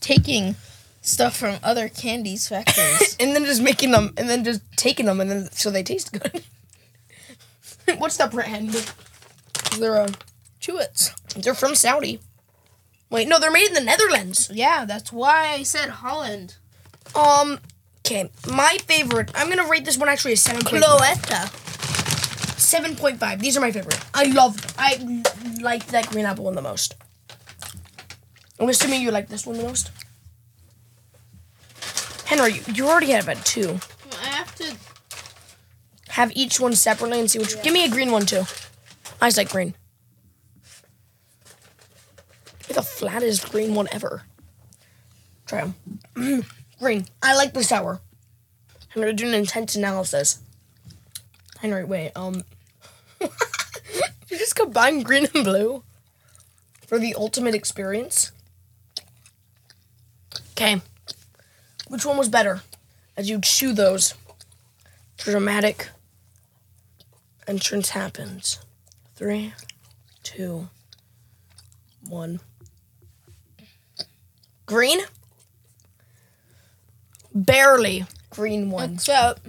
taking 0.00 0.56
stuff 1.02 1.36
from 1.36 1.58
other 1.62 1.88
candies 1.88 2.48
factories. 2.48 3.16
and 3.20 3.36
then 3.36 3.44
just 3.44 3.60
making 3.62 3.90
them, 3.90 4.14
and 4.16 4.28
then 4.28 4.44
just 4.44 4.62
taking 4.76 5.06
them, 5.06 5.20
and 5.20 5.30
then 5.30 5.50
so 5.52 5.70
they 5.70 5.82
taste 5.82 6.12
good. 6.12 6.42
What's 7.98 8.16
the 8.16 8.26
brand? 8.28 8.70
They're 9.78 10.00
uh, 10.02 10.10
Chewits. 10.62 11.10
they're 11.34 11.54
from 11.54 11.74
Saudi. 11.74 12.20
Wait, 13.10 13.28
no, 13.28 13.38
they're 13.38 13.50
made 13.50 13.66
in 13.66 13.74
the 13.74 13.80
Netherlands. 13.80 14.48
Yeah, 14.52 14.84
that's 14.86 15.12
why 15.12 15.48
I 15.48 15.64
said 15.64 15.90
Holland. 15.90 16.54
Um, 17.14 17.58
okay, 18.06 18.30
my 18.48 18.78
favorite. 18.86 19.30
I'm 19.34 19.48
gonna 19.50 19.68
rate 19.68 19.84
this 19.84 19.98
one 19.98 20.08
actually 20.08 20.32
a 20.32 20.36
seven 20.36 20.62
Cloetta. 20.62 21.50
seven 22.58 22.96
point 22.96 23.18
five. 23.18 23.40
These 23.40 23.56
are 23.56 23.60
my 23.60 23.72
favorite. 23.72 23.98
I 24.14 24.26
love. 24.26 24.56
I 24.78 25.22
like 25.60 25.86
that 25.88 26.08
green 26.08 26.24
apple 26.24 26.44
one 26.44 26.54
the 26.54 26.62
most. 26.62 26.94
I'm 28.58 28.68
assuming 28.68 29.02
you 29.02 29.10
like 29.10 29.28
this 29.28 29.44
one 29.44 29.56
the 29.58 29.64
most. 29.64 29.90
Henry, 32.24 32.52
you, 32.54 32.62
you 32.72 32.88
already 32.88 33.10
have 33.10 33.28
it 33.28 33.44
two. 33.44 33.78
I 34.22 34.26
have 34.28 34.54
to. 34.54 34.76
Have 36.10 36.30
each 36.36 36.60
one 36.60 36.74
separately 36.74 37.18
and 37.18 37.30
see 37.30 37.40
which. 37.40 37.60
Give 37.62 37.72
me 37.74 37.84
a 37.84 37.90
green 37.90 38.10
one 38.12 38.24
too. 38.26 38.44
I 39.20 39.26
just 39.26 39.36
like 39.36 39.50
green. 39.50 39.74
The 42.72 42.82
flattest 42.82 43.50
green 43.50 43.74
one 43.74 43.86
ever. 43.92 44.22
Try 45.46 45.72
them. 46.14 46.44
green. 46.78 47.06
I 47.22 47.36
like 47.36 47.52
the 47.52 47.62
sour. 47.62 48.00
I'm 48.94 49.02
gonna 49.02 49.12
do 49.12 49.26
an 49.28 49.34
intense 49.34 49.76
analysis. 49.76 50.40
Henry, 51.60 51.84
wait. 51.84 52.12
Um. 52.16 52.44
you 53.20 53.28
just 54.38 54.56
combine 54.56 55.02
green 55.02 55.26
and 55.34 55.44
blue 55.44 55.82
for 56.86 56.98
the 56.98 57.14
ultimate 57.14 57.54
experience. 57.54 58.32
Okay. 60.52 60.80
Which 61.88 62.06
one 62.06 62.16
was 62.16 62.30
better? 62.30 62.62
As 63.18 63.28
you 63.28 63.38
chew 63.42 63.74
those 63.74 64.14
dramatic 65.18 65.90
entrance 67.46 67.90
happens. 67.90 68.58
Three, 69.14 69.52
two, 70.22 70.68
one. 72.08 72.40
Green? 74.72 75.00
Barely 77.34 78.06
green 78.30 78.70
one. 78.70 78.94
Except, 78.94 79.46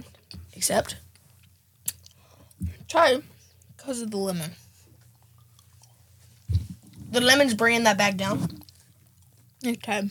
Except 0.52 0.96
try 2.90 3.22
because 3.74 4.02
of 4.02 4.10
the 4.10 4.18
lemon. 4.18 4.50
the 7.10 7.22
lemon's 7.22 7.54
bringing 7.54 7.84
that 7.84 7.96
back 7.96 8.18
down. 8.18 8.60
Time. 9.82 10.10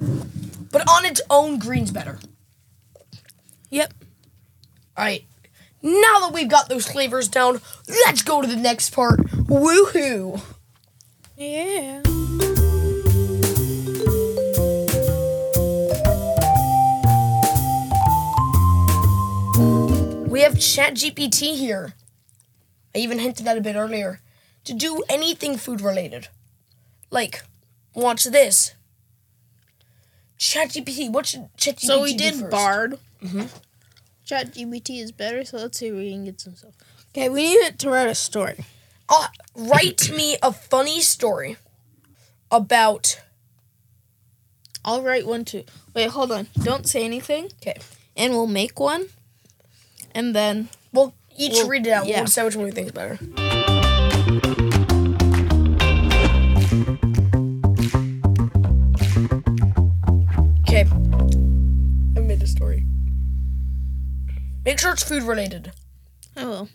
But 0.00 0.82
on 0.90 1.04
its 1.04 1.20
own, 1.30 1.60
green's 1.60 1.92
better. 1.92 2.18
Yep. 3.70 3.94
Alright. 4.98 5.26
Now 5.80 6.18
that 6.22 6.32
we've 6.32 6.48
got 6.48 6.68
those 6.68 6.88
flavors 6.88 7.28
down, 7.28 7.60
let's 8.04 8.22
go 8.22 8.42
to 8.42 8.48
the 8.48 8.56
next 8.56 8.90
part. 8.90 9.20
Woohoo! 9.20 10.40
Yeah. 11.36 12.02
We 20.36 20.42
have 20.42 20.56
ChatGPT 20.56 21.56
here. 21.56 21.94
I 22.94 22.98
even 22.98 23.20
hinted 23.20 23.48
at 23.48 23.56
a 23.56 23.62
bit 23.62 23.74
earlier. 23.74 24.20
To 24.64 24.74
do 24.74 25.02
anything 25.08 25.56
food 25.56 25.80
related. 25.80 26.28
Like, 27.10 27.42
watch 27.94 28.24
this. 28.24 28.74
ChatGPT, 30.38 31.10
what 31.10 31.24
should 31.24 31.48
ChatGPT 31.56 31.80
So 31.86 32.02
we 32.02 32.12
do 32.12 32.24
did 32.24 32.34
first? 32.34 32.50
Bard. 32.50 32.98
ChatGPT 34.26 35.00
is 35.02 35.10
better, 35.10 35.42
so 35.42 35.56
let's 35.56 35.78
see 35.78 35.86
if 35.86 35.94
we 35.94 36.10
can 36.10 36.26
get 36.26 36.38
some 36.38 36.54
stuff. 36.54 36.74
Okay, 37.14 37.30
we 37.30 37.44
need 37.44 37.54
it 37.54 37.78
to 37.78 37.88
write 37.88 38.08
a 38.08 38.14
story. 38.14 38.62
Uh, 39.08 39.28
write 39.54 40.10
me 40.10 40.36
a 40.42 40.52
funny 40.52 41.00
story 41.00 41.56
about. 42.50 43.22
I'll 44.84 45.00
write 45.00 45.26
one 45.26 45.46
too. 45.46 45.64
Wait, 45.94 46.10
hold 46.10 46.30
on. 46.30 46.48
Don't 46.62 46.86
say 46.86 47.06
anything. 47.06 47.46
Okay. 47.62 47.78
And 48.14 48.34
we'll 48.34 48.46
make 48.46 48.78
one. 48.78 49.06
And 50.16 50.34
then 50.34 50.68
We'll 50.92 51.12
each 51.36 51.52
Well, 51.52 51.68
read 51.68 51.86
it 51.86 51.92
out. 51.92 52.06
yeah. 52.06 52.16
We'll 52.16 52.24
decide 52.24 52.44
which 52.44 52.56
one 52.56 52.64
we 52.64 52.70
think 52.70 52.86
is 52.86 52.92
better. 52.92 53.18
Okay. 60.68 60.84
I 62.16 62.20
made 62.20 62.42
a 62.42 62.46
story. 62.46 62.84
Make 64.64 64.78
sure 64.78 64.92
it's 64.92 65.02
food 65.04 65.22
related. 65.22 65.72
I 66.36 66.44
will. 66.44 66.68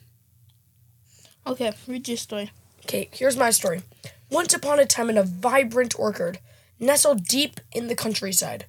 Okay, 1.45 1.73
read 1.87 2.07
your 2.07 2.17
story. 2.17 2.51
Okay, 2.85 3.09
here's 3.11 3.37
my 3.37 3.49
story. 3.51 3.81
Once 4.29 4.53
upon 4.53 4.79
a 4.79 4.85
time 4.85 5.09
in 5.09 5.17
a 5.17 5.23
vibrant 5.23 5.97
orchard, 5.99 6.39
nestled 6.79 7.25
deep 7.25 7.59
in 7.73 7.87
the 7.87 7.95
countryside, 7.95 8.65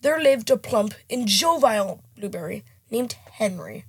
there 0.00 0.20
lived 0.20 0.50
a 0.50 0.56
plump 0.56 0.94
and 1.08 1.28
jovial 1.28 2.02
blueberry 2.18 2.64
named 2.90 3.14
Henry. 3.32 3.84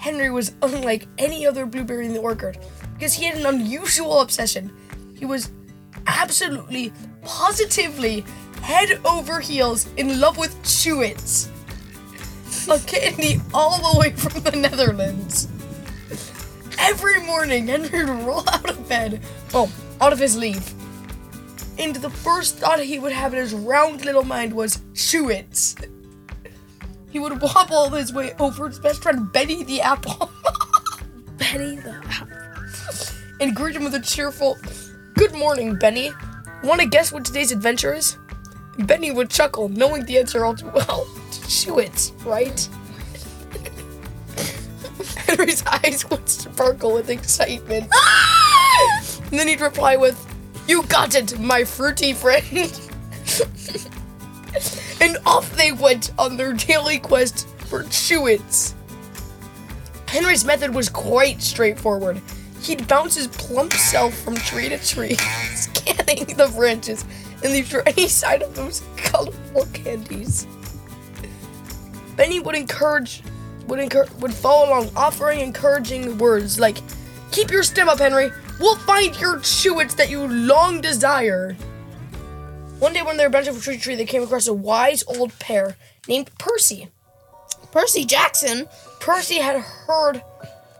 Henry 0.00 0.30
was 0.30 0.52
unlike 0.62 1.06
any 1.18 1.46
other 1.46 1.66
blueberry 1.66 2.06
in 2.06 2.14
the 2.14 2.20
orchard 2.20 2.56
because 2.94 3.12
he 3.12 3.26
had 3.26 3.36
an 3.36 3.44
unusual 3.44 4.20
obsession. 4.20 4.72
He 5.14 5.26
was 5.26 5.50
absolutely, 6.06 6.90
positively, 7.22 8.24
head 8.62 8.98
over 9.04 9.40
heels 9.40 9.88
in 9.98 10.18
love 10.18 10.38
with 10.38 10.56
Chewits. 10.62 11.48
a 12.66 12.78
candy 12.86 13.42
all 13.52 13.92
the 13.92 14.00
way 14.00 14.10
from 14.12 14.42
the 14.42 14.52
Netherlands. 14.52 15.48
Every 16.78 17.20
morning, 17.20 17.66
Henry 17.66 18.04
would 18.06 18.24
roll 18.24 18.48
out 18.48 18.70
of 18.70 18.88
bed, 18.88 19.20
oh, 19.52 19.70
out 20.00 20.14
of 20.14 20.18
his 20.18 20.34
leave. 20.34 20.72
And 21.78 21.94
the 21.96 22.08
first 22.10 22.56
thought 22.56 22.80
he 22.80 22.98
would 22.98 23.12
have 23.12 23.34
in 23.34 23.40
his 23.40 23.52
round 23.52 24.06
little 24.06 24.24
mind 24.24 24.54
was 24.54 24.78
Chewits. 24.94 25.76
He 27.10 27.18
would 27.18 27.40
wobble 27.42 27.90
his 27.90 28.12
way 28.12 28.34
over 28.38 28.68
his 28.68 28.78
best 28.78 29.02
friend 29.02 29.30
Benny 29.32 29.64
the 29.64 29.80
Apple. 29.80 30.30
Benny 31.38 31.76
the 31.76 32.00
Apple. 32.04 32.36
And 33.40 33.56
greet 33.56 33.74
him 33.74 33.84
with 33.84 33.94
a 33.94 34.00
cheerful, 34.00 34.58
Good 35.14 35.32
morning, 35.32 35.74
Benny. 35.76 36.12
Want 36.62 36.82
to 36.82 36.86
guess 36.86 37.10
what 37.10 37.24
today's 37.24 37.52
adventure 37.52 37.94
is? 37.94 38.18
Benny 38.80 39.10
would 39.12 39.30
chuckle, 39.30 39.70
knowing 39.70 40.04
the 40.04 40.18
answer 40.18 40.44
all 40.44 40.54
too 40.54 40.70
well. 40.74 41.08
Chew 41.48 41.78
it, 41.78 42.12
right? 42.24 42.68
Henry's 45.16 45.64
eyes 45.66 46.08
would 46.10 46.28
sparkle 46.28 46.92
with 46.92 47.08
excitement. 47.08 47.90
and 49.30 49.38
then 49.38 49.48
he'd 49.48 49.62
reply 49.62 49.96
with, 49.96 50.18
You 50.68 50.82
got 50.84 51.14
it, 51.14 51.38
my 51.38 51.64
fruity 51.64 52.12
friend. 52.12 52.44
And 55.00 55.16
off 55.26 55.56
they 55.56 55.72
went 55.72 56.12
on 56.18 56.36
their 56.36 56.52
daily 56.52 56.98
quest 56.98 57.48
for 57.68 57.84
Chewits. 57.84 58.74
Henry's 60.06 60.44
method 60.44 60.74
was 60.74 60.88
quite 60.88 61.40
straightforward. 61.40 62.20
He'd 62.62 62.86
bounce 62.86 63.14
his 63.14 63.28
plump 63.28 63.72
self 63.72 64.14
from 64.18 64.36
tree 64.36 64.68
to 64.68 64.78
tree, 64.78 65.14
scanning 65.54 66.36
the 66.36 66.52
branches 66.54 67.04
and 67.42 67.52
leave 67.52 67.68
for 67.68 67.82
any 67.88 68.08
sign 68.08 68.42
of 68.42 68.54
those 68.54 68.82
colorful 68.96 69.66
candies. 69.72 70.46
Benny 72.16 72.40
would 72.40 72.54
encourage, 72.54 73.22
would 73.66 73.78
encourage, 73.78 74.10
would 74.14 74.34
follow 74.34 74.68
along, 74.68 74.90
offering 74.94 75.40
encouraging 75.40 76.18
words 76.18 76.60
like, 76.60 76.78
"Keep 77.30 77.50
your 77.50 77.62
stem 77.62 77.88
up, 77.88 77.98
Henry. 77.98 78.30
We'll 78.58 78.76
find 78.76 79.18
your 79.18 79.38
chewits 79.38 79.96
that 79.96 80.10
you 80.10 80.26
long 80.26 80.80
desire." 80.80 81.56
One 82.80 82.94
day, 82.94 83.02
when 83.02 83.18
they 83.18 83.24
were 83.24 83.30
bouncing 83.30 83.52
from 83.52 83.60
tree 83.62 83.76
to 83.76 83.82
tree, 83.82 83.94
they 83.94 84.06
came 84.06 84.22
across 84.22 84.48
a 84.48 84.54
wise 84.54 85.04
old 85.06 85.38
pear 85.38 85.76
named 86.08 86.30
Percy. 86.38 86.88
Percy 87.72 88.06
Jackson. 88.06 88.66
Percy 89.00 89.38
had 89.38 89.60
heard 89.60 90.22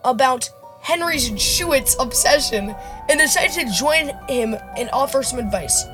about 0.03 0.49
Henry's 0.81 1.31
Chewits 1.33 1.95
obsession 2.01 2.75
and 3.11 3.21
decided 3.21 3.53
to 3.53 3.73
join 3.75 4.09
him 4.29 4.57
and 4.79 4.89
offer 4.95 5.23
some 5.23 5.39
advice. 5.39 5.85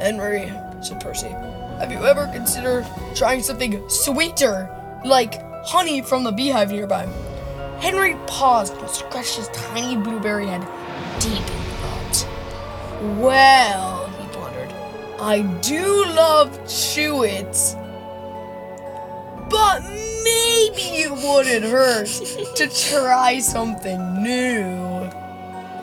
Henry, 0.00 0.52
said 0.82 1.00
Percy, 1.00 1.28
have 1.28 1.92
you 1.92 2.04
ever 2.04 2.26
considered 2.32 2.84
trying 3.14 3.40
something 3.40 3.88
sweeter, 3.88 4.68
like 5.04 5.40
honey 5.64 6.02
from 6.02 6.24
the 6.24 6.32
beehive 6.32 6.72
nearby? 6.72 7.06
Henry 7.78 8.16
paused 8.26 8.76
and 8.76 8.90
scratched 8.90 9.36
his 9.36 9.48
tiny 9.48 9.96
blueberry 9.96 10.46
head 10.46 10.66
deep 11.20 11.38
in 11.38 11.62
thought. 11.78 12.26
Well, 13.20 14.01
I 15.22 15.42
do 15.60 16.04
love 16.06 16.50
Chewits, 16.64 17.74
but 19.48 19.80
maybe 19.84 20.82
it 20.98 21.12
wouldn't 21.12 21.64
hurt 21.64 22.08
to 22.56 22.66
try 22.90 23.38
something 23.38 24.20
new. 24.20 25.08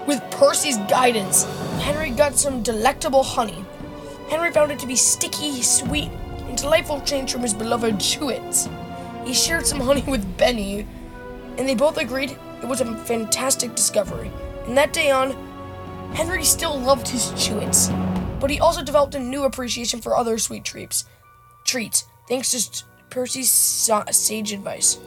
With 0.05 0.21
Percy's 0.29 0.75
guidance, 0.89 1.45
Henry 1.79 2.09
got 2.09 2.35
some 2.35 2.61
delectable 2.61 3.23
honey. 3.23 3.63
Henry 4.29 4.51
found 4.51 4.73
it 4.73 4.79
to 4.79 4.87
be 4.87 4.97
sticky, 4.97 5.61
sweet, 5.61 6.11
and 6.49 6.57
delightful 6.57 6.99
change 6.99 7.31
from 7.31 7.41
his 7.41 7.53
beloved 7.53 7.95
Chewits. 7.95 8.69
He 9.25 9.33
shared 9.33 9.65
some 9.65 9.79
honey 9.79 10.03
with 10.05 10.37
Benny, 10.37 10.85
and 11.57 11.65
they 11.65 11.75
both 11.75 11.95
agreed 11.95 12.37
it 12.61 12.67
was 12.67 12.81
a 12.81 12.97
fantastic 13.05 13.73
discovery. 13.73 14.33
And 14.65 14.77
that 14.77 14.91
day 14.91 15.11
on, 15.11 15.31
Henry 16.13 16.43
still 16.43 16.77
loved 16.77 17.07
his 17.07 17.31
Chewits, 17.31 17.89
but 18.39 18.49
he 18.49 18.59
also 18.59 18.83
developed 18.83 19.15
a 19.15 19.19
new 19.19 19.43
appreciation 19.43 20.01
for 20.01 20.15
other 20.15 20.37
sweet 20.37 20.63
treats. 20.63 21.05
Treats, 21.65 22.05
thanks 22.27 22.51
to 22.51 22.83
Percy's 23.09 23.49
sage 23.49 24.53
advice. 24.53 24.99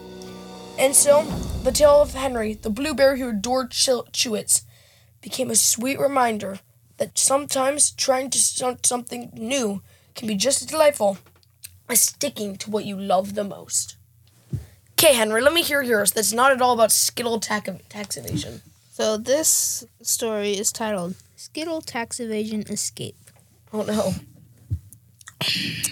And 0.78 0.94
so, 0.94 1.24
the 1.62 1.72
tale 1.72 2.00
of 2.00 2.14
Henry, 2.14 2.54
the 2.54 2.70
blue 2.70 2.94
bear 2.94 3.16
who 3.16 3.28
adored 3.28 3.70
Chew- 3.70 4.06
Chewits, 4.12 4.62
became 5.20 5.50
a 5.50 5.56
sweet 5.56 5.98
reminder 5.98 6.60
that 6.96 7.18
sometimes 7.18 7.90
trying 7.90 8.30
to 8.30 8.38
start 8.38 8.86
something 8.86 9.30
new 9.34 9.82
can 10.14 10.28
be 10.28 10.34
just 10.34 10.62
as 10.62 10.68
delightful 10.68 11.18
as 11.88 12.00
sticking 12.00 12.56
to 12.56 12.70
what 12.70 12.84
you 12.84 12.96
love 12.96 13.34
the 13.34 13.44
most. 13.44 13.96
Okay, 14.92 15.14
Henry, 15.14 15.40
let 15.40 15.52
me 15.52 15.62
hear 15.62 15.82
yours. 15.82 16.12
That's 16.12 16.32
not 16.32 16.52
at 16.52 16.62
all 16.62 16.72
about 16.72 16.92
Skittle 16.92 17.40
tax 17.40 18.16
evasion. 18.16 18.62
So 18.92 19.16
this 19.16 19.84
story 20.00 20.52
is 20.56 20.70
titled 20.70 21.14
Skittle 21.44 21.80
Tax 21.80 22.20
Evasion 22.20 22.62
Escape. 22.70 23.28
Oh 23.72 23.82
no. 23.82 24.14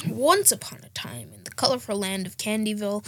Once 0.08 0.52
upon 0.52 0.78
a 0.84 0.88
time, 0.90 1.32
in 1.34 1.42
the 1.42 1.50
colorful 1.50 1.96
land 1.96 2.24
of 2.28 2.36
Candyville, 2.36 3.04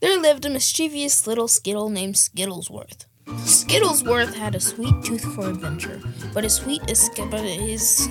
there 0.00 0.20
lived 0.20 0.44
a 0.44 0.50
mischievous 0.50 1.26
little 1.26 1.48
Skittle 1.48 1.88
named 1.88 2.16
Skittlesworth. 2.16 3.06
Skittlesworth 3.26 4.34
had 4.34 4.54
a 4.54 4.60
sweet 4.60 4.92
tooth 5.02 5.24
for 5.34 5.48
adventure, 5.48 6.02
but 6.34 6.44
his 6.44 6.52
sweet 6.52 6.82
escapade 6.86 7.58
his 7.58 8.06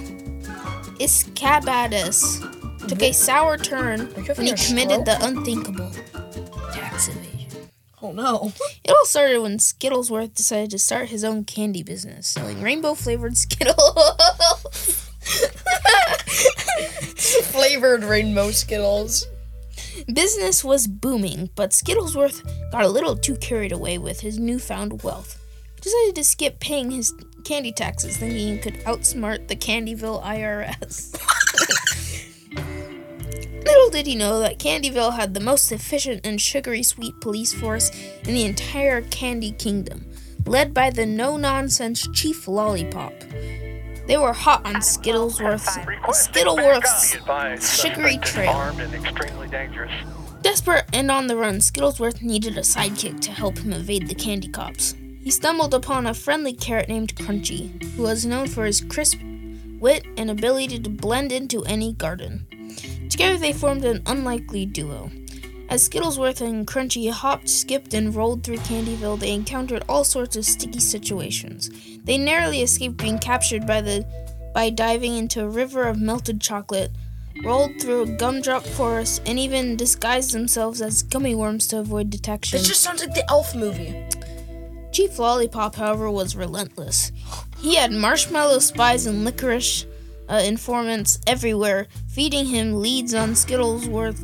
took 2.88 3.04
a 3.04 3.12
sour 3.12 3.56
turn 3.56 4.08
when 4.08 4.48
he 4.48 4.54
committed 4.56 5.02
stroke? 5.02 5.06
the 5.06 5.18
unthinkable. 5.22 5.92
Oh 8.02 8.12
no. 8.12 8.54
It 8.84 8.92
all 8.92 9.06
started 9.06 9.42
when 9.42 9.58
Skittlesworth 9.58 10.34
decided 10.34 10.72
to 10.72 10.80
start 10.80 11.10
his 11.10 11.24
own 11.24 11.44
candy 11.44 11.84
business, 11.84 12.28
selling 12.28 12.62
rainbow 12.62 12.96
flavored 12.96 13.38
Skittles. 13.38 13.76
Flavored 17.52 18.04
rainbow 18.04 18.50
Skittles. 18.52 19.28
Business 20.12 20.64
was 20.64 20.88
booming, 20.88 21.50
but 21.56 21.72
Skittlesworth 21.72 22.44
got 22.72 22.84
a 22.84 22.90
little 22.90 23.16
too 23.16 23.36
carried 23.36 23.72
away 23.72 23.98
with 24.00 24.22
his 24.22 24.40
newfound 24.40 25.04
wealth. 25.04 25.40
He 25.76 25.82
decided 25.82 26.16
to 26.16 26.24
skip 26.24 26.60
paying 26.60 26.90
his 26.90 27.14
candy 27.44 27.72
taxes, 27.72 28.18
thinking 28.18 28.56
he 28.56 28.58
could 28.58 28.76
outsmart 28.86 29.48
the 29.48 29.56
Candyville 29.56 30.24
IRS. 30.24 31.16
Little 33.66 33.90
did 33.90 34.08
he 34.08 34.16
know 34.16 34.40
that 34.40 34.60
Candyville 34.60 35.16
had 35.16 35.34
the 35.34 35.40
most 35.40 35.72
efficient 35.72 36.26
and 36.26 36.40
sugary 36.40 36.84
sweet 36.84 37.20
police 37.22 37.54
force 37.54 37.92
in 38.24 38.34
the 38.34 38.46
entire 38.46 39.02
Candy 39.02 39.52
Kingdom, 39.52 40.06
led 40.46 40.74
by 40.74 40.90
the 40.90 41.06
no 41.06 41.38
nonsense 41.38 42.08
Chief 42.14 42.48
Lollipop. 42.48 43.14
They 44.08 44.18
were 44.18 44.34
hot 44.34 44.66
on 44.66 44.76
Skittlesworth's, 44.76 45.78
Skittleworth's 46.18 47.18
sugary 47.64 48.18
trail. 48.18 48.74
Desperate 50.42 50.86
and 50.94 51.12
on 51.12 51.28
the 51.28 51.36
run, 51.36 51.58
Skittlesworth 51.58 52.22
needed 52.22 52.58
a 52.58 52.62
sidekick 52.62 53.20
to 53.22 53.32
help 53.32 53.58
him 53.60 53.74
evade 53.74 54.08
the 54.08 54.16
candy 54.16 54.48
cops. 54.48 54.96
He 55.22 55.30
stumbled 55.30 55.74
upon 55.74 56.08
a 56.08 56.14
friendly 56.14 56.54
carrot 56.54 56.90
named 56.90 57.14
Crunchy, 57.16 57.84
who 57.96 58.04
was 58.04 58.26
known 58.26 58.48
for 58.48 58.66
his 58.66 58.82
crisp 58.82 59.20
wit 59.80 60.06
and 60.18 60.30
ability 60.30 60.80
to 60.80 60.90
blend 60.90 61.32
into 61.32 61.64
any 61.66 61.94
garden. 61.94 62.46
Together 63.20 63.38
they 63.38 63.52
formed 63.52 63.84
an 63.84 64.02
unlikely 64.06 64.66
duo. 64.66 65.12
As 65.68 65.90
Skittlesworth 65.90 66.40
and 66.40 66.66
Crunchy 66.66 67.12
hopped, 67.12 67.50
skipped, 67.50 67.94
and 67.94 68.16
rolled 68.16 68.46
through 68.46 68.60
Candyville, 68.60 69.20
they 69.20 69.34
encountered 69.34 69.84
all 69.90 70.06
sorts 70.06 70.38
of 70.38 70.46
sticky 70.46 70.80
situations. 70.80 71.70
They 72.06 72.18
narrowly 72.18 72.62
escaped 72.62 72.96
being 72.96 73.20
captured 73.20 73.68
by 73.68 73.82
the 73.82 74.06
by 74.54 74.70
diving 74.70 75.18
into 75.18 75.44
a 75.44 75.50
river 75.50 75.84
of 75.84 76.00
melted 76.00 76.40
chocolate, 76.40 76.92
rolled 77.44 77.82
through 77.82 78.04
a 78.04 78.06
gumdrop 78.06 78.64
forest, 78.64 79.22
and 79.26 79.38
even 79.38 79.76
disguised 79.76 80.32
themselves 80.32 80.82
as 80.82 81.04
gummy 81.04 81.36
worms 81.36 81.68
to 81.68 81.80
avoid 81.80 82.10
detection. 82.10 82.60
This 82.60 82.70
just 82.70 82.82
sounds 82.82 83.02
like 83.02 83.16
the 83.16 83.30
Elf 83.30 83.54
movie. 83.54 84.02
Chief 84.94 85.20
Lollipop, 85.20 85.76
however, 85.76 86.10
was 86.10 86.38
relentless. 86.38 87.12
He 87.58 87.76
had 87.76 87.92
marshmallow 87.92 88.60
spies 88.60 89.06
and 89.06 89.26
licorice 89.26 89.86
uh, 90.30 90.42
informants 90.46 91.20
everywhere, 91.28 91.88
feeding 92.08 92.46
him 92.46 92.80
leads 92.80 93.14
on 93.14 93.32
Skittlesworth, 93.32 94.20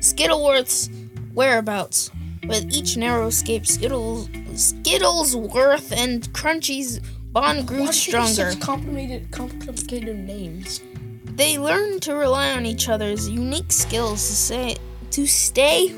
Skittleworth's 0.00 0.88
whereabouts. 1.34 2.10
With 2.46 2.72
each 2.72 2.96
narrow 2.96 3.26
escape, 3.26 3.66
Skittles, 3.66 4.28
Skittlesworth 4.28 5.92
and 5.92 6.22
Crunchy's 6.32 6.98
bond 6.98 7.68
grew 7.68 7.84
Why 7.84 7.90
stronger. 7.90 8.52
such 8.52 8.60
complicated, 8.60 9.30
complicated 9.30 10.16
names? 10.18 10.80
They 11.24 11.58
learned 11.58 12.02
to 12.02 12.14
rely 12.14 12.52
on 12.52 12.66
each 12.66 12.88
other's 12.88 13.28
unique 13.28 13.72
skills 13.72 14.26
to 14.26 14.34
say 14.34 14.76
to 15.10 15.26
stay 15.26 15.88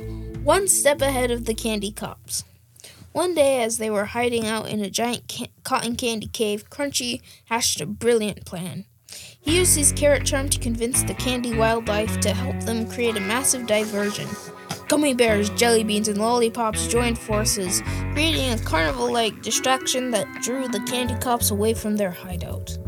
one 0.42 0.68
step 0.68 1.00
ahead 1.00 1.30
of 1.30 1.44
the 1.44 1.54
candy 1.54 1.90
cops. 1.92 2.44
One 3.12 3.34
day, 3.34 3.62
as 3.62 3.78
they 3.78 3.90
were 3.90 4.06
hiding 4.06 4.46
out 4.46 4.68
in 4.68 4.80
a 4.80 4.90
giant 4.90 5.24
ca- 5.30 5.50
cotton 5.64 5.96
candy 5.96 6.28
cave, 6.28 6.70
Crunchy 6.70 7.20
hatched 7.46 7.80
a 7.80 7.86
brilliant 7.86 8.44
plan. 8.44 8.86
He 9.42 9.58
used 9.58 9.76
his 9.76 9.90
carrot 9.90 10.24
charm 10.24 10.48
to 10.50 10.58
convince 10.60 11.02
the 11.02 11.14
candy 11.14 11.56
wildlife 11.56 12.20
to 12.20 12.32
help 12.32 12.60
them 12.60 12.88
create 12.88 13.16
a 13.16 13.20
massive 13.20 13.66
diversion. 13.66 14.28
gummy 14.86 15.14
bears, 15.14 15.50
jelly 15.50 15.82
beans, 15.82 16.06
and 16.06 16.18
lollipops 16.18 16.86
joined 16.86 17.18
forces, 17.18 17.82
creating 18.12 18.52
a 18.52 18.58
carnival 18.58 19.12
like 19.12 19.42
distraction 19.42 20.12
that 20.12 20.28
drew 20.42 20.68
the 20.68 20.80
candy 20.80 21.16
cops 21.16 21.50
away 21.50 21.74
from 21.74 21.96
their 21.96 22.12
hideout. 22.12 22.78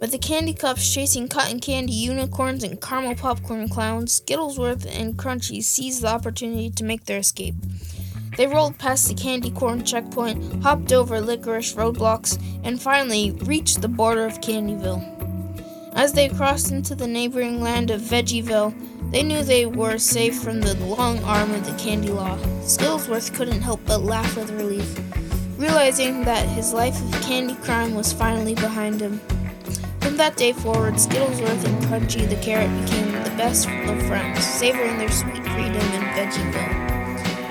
With 0.00 0.10
the 0.10 0.18
candy 0.18 0.54
cups 0.54 0.92
chasing 0.92 1.28
cotton 1.28 1.60
candy 1.60 1.92
unicorns 1.92 2.64
and 2.64 2.80
caramel 2.80 3.14
popcorn 3.14 3.68
clowns, 3.68 4.20
Skittlesworth 4.20 4.86
and 4.86 5.16
Crunchy 5.16 5.62
seized 5.62 6.02
the 6.02 6.08
opportunity 6.08 6.68
to 6.70 6.84
make 6.84 7.04
their 7.04 7.18
escape. 7.18 7.54
They 8.36 8.46
rolled 8.46 8.78
past 8.78 9.08
the 9.08 9.14
candy 9.14 9.50
corn 9.50 9.84
checkpoint, 9.84 10.62
hopped 10.62 10.92
over 10.92 11.20
licorice 11.20 11.74
roadblocks, 11.74 12.42
and 12.64 12.82
finally 12.82 13.30
reached 13.42 13.80
the 13.80 13.88
border 13.88 14.26
of 14.26 14.40
Candyville. 14.40 15.15
As 15.96 16.12
they 16.12 16.28
crossed 16.28 16.72
into 16.72 16.94
the 16.94 17.06
neighboring 17.06 17.62
land 17.62 17.90
of 17.90 18.02
Veggieville, 18.02 18.74
they 19.10 19.22
knew 19.22 19.42
they 19.42 19.64
were 19.64 19.96
safe 19.96 20.38
from 20.38 20.60
the 20.60 20.76
long 20.84 21.24
arm 21.24 21.52
of 21.52 21.64
the 21.64 21.72
candy 21.82 22.10
law. 22.10 22.36
Skillsworth 22.60 23.34
couldn't 23.34 23.62
help 23.62 23.80
but 23.86 24.02
laugh 24.02 24.36
with 24.36 24.50
relief, 24.50 25.00
realizing 25.56 26.22
that 26.24 26.46
his 26.50 26.74
life 26.74 27.00
of 27.00 27.22
candy 27.22 27.54
crime 27.54 27.94
was 27.94 28.12
finally 28.12 28.54
behind 28.54 29.00
him. 29.00 29.18
From 30.02 30.18
that 30.18 30.36
day 30.36 30.52
forward, 30.52 30.94
Skittlesworth 30.96 31.64
and 31.64 31.82
Crunchy 31.84 32.28
the 32.28 32.36
Carrot 32.36 32.70
became 32.84 33.10
the 33.12 33.30
best 33.30 33.66
of 33.66 34.06
friends, 34.06 34.44
savoring 34.44 34.98
their 34.98 35.10
sweet 35.10 35.42
freedom 35.44 35.76
in 35.76 36.04
Veggieville. 36.12 36.76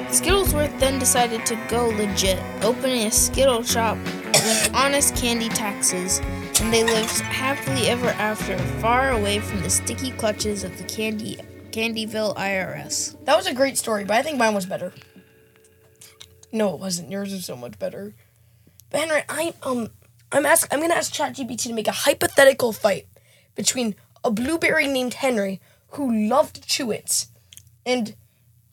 Skittlesworth 0.09 0.79
then 0.79 0.99
decided 0.99 1.47
to 1.47 1.59
go 1.67 1.87
legit, 1.87 2.39
opening 2.61 3.07
a 3.07 3.11
Skittle 3.11 3.63
shop 3.63 3.97
with 3.97 4.69
honest 4.75 5.15
candy 5.15 5.49
taxes, 5.49 6.21
and 6.61 6.73
they 6.73 6.83
lived 6.83 7.19
happily 7.21 7.87
ever 7.87 8.07
after, 8.09 8.57
far 8.79 9.11
away 9.11 9.39
from 9.39 9.61
the 9.61 9.69
sticky 9.69 10.11
clutches 10.11 10.63
of 10.63 10.77
the 10.77 10.83
Candy 10.85 11.37
Candyville 11.71 12.35
IRS. 12.35 13.17
That 13.25 13.35
was 13.35 13.47
a 13.47 13.53
great 13.53 13.77
story, 13.77 14.05
but 14.05 14.15
I 14.15 14.21
think 14.21 14.37
mine 14.37 14.53
was 14.53 14.65
better. 14.65 14.93
No, 16.51 16.73
it 16.73 16.79
wasn't. 16.79 17.11
Yours 17.11 17.33
was 17.33 17.45
so 17.45 17.57
much 17.57 17.77
better. 17.77 18.13
But 18.89 19.01
Henry, 19.01 19.23
I 19.27 19.53
um, 19.63 19.89
I'm 20.31 20.45
ask 20.45 20.73
I'm 20.73 20.79
gonna 20.79 20.93
ask 20.93 21.13
ChatGPT 21.13 21.63
to 21.63 21.73
make 21.73 21.87
a 21.87 21.91
hypothetical 21.91 22.71
fight 22.71 23.07
between 23.55 23.95
a 24.23 24.31
blueberry 24.31 24.87
named 24.87 25.15
Henry 25.15 25.59
who 25.89 26.29
loved 26.29 26.67
Chewits 26.67 27.27
and 27.85 28.15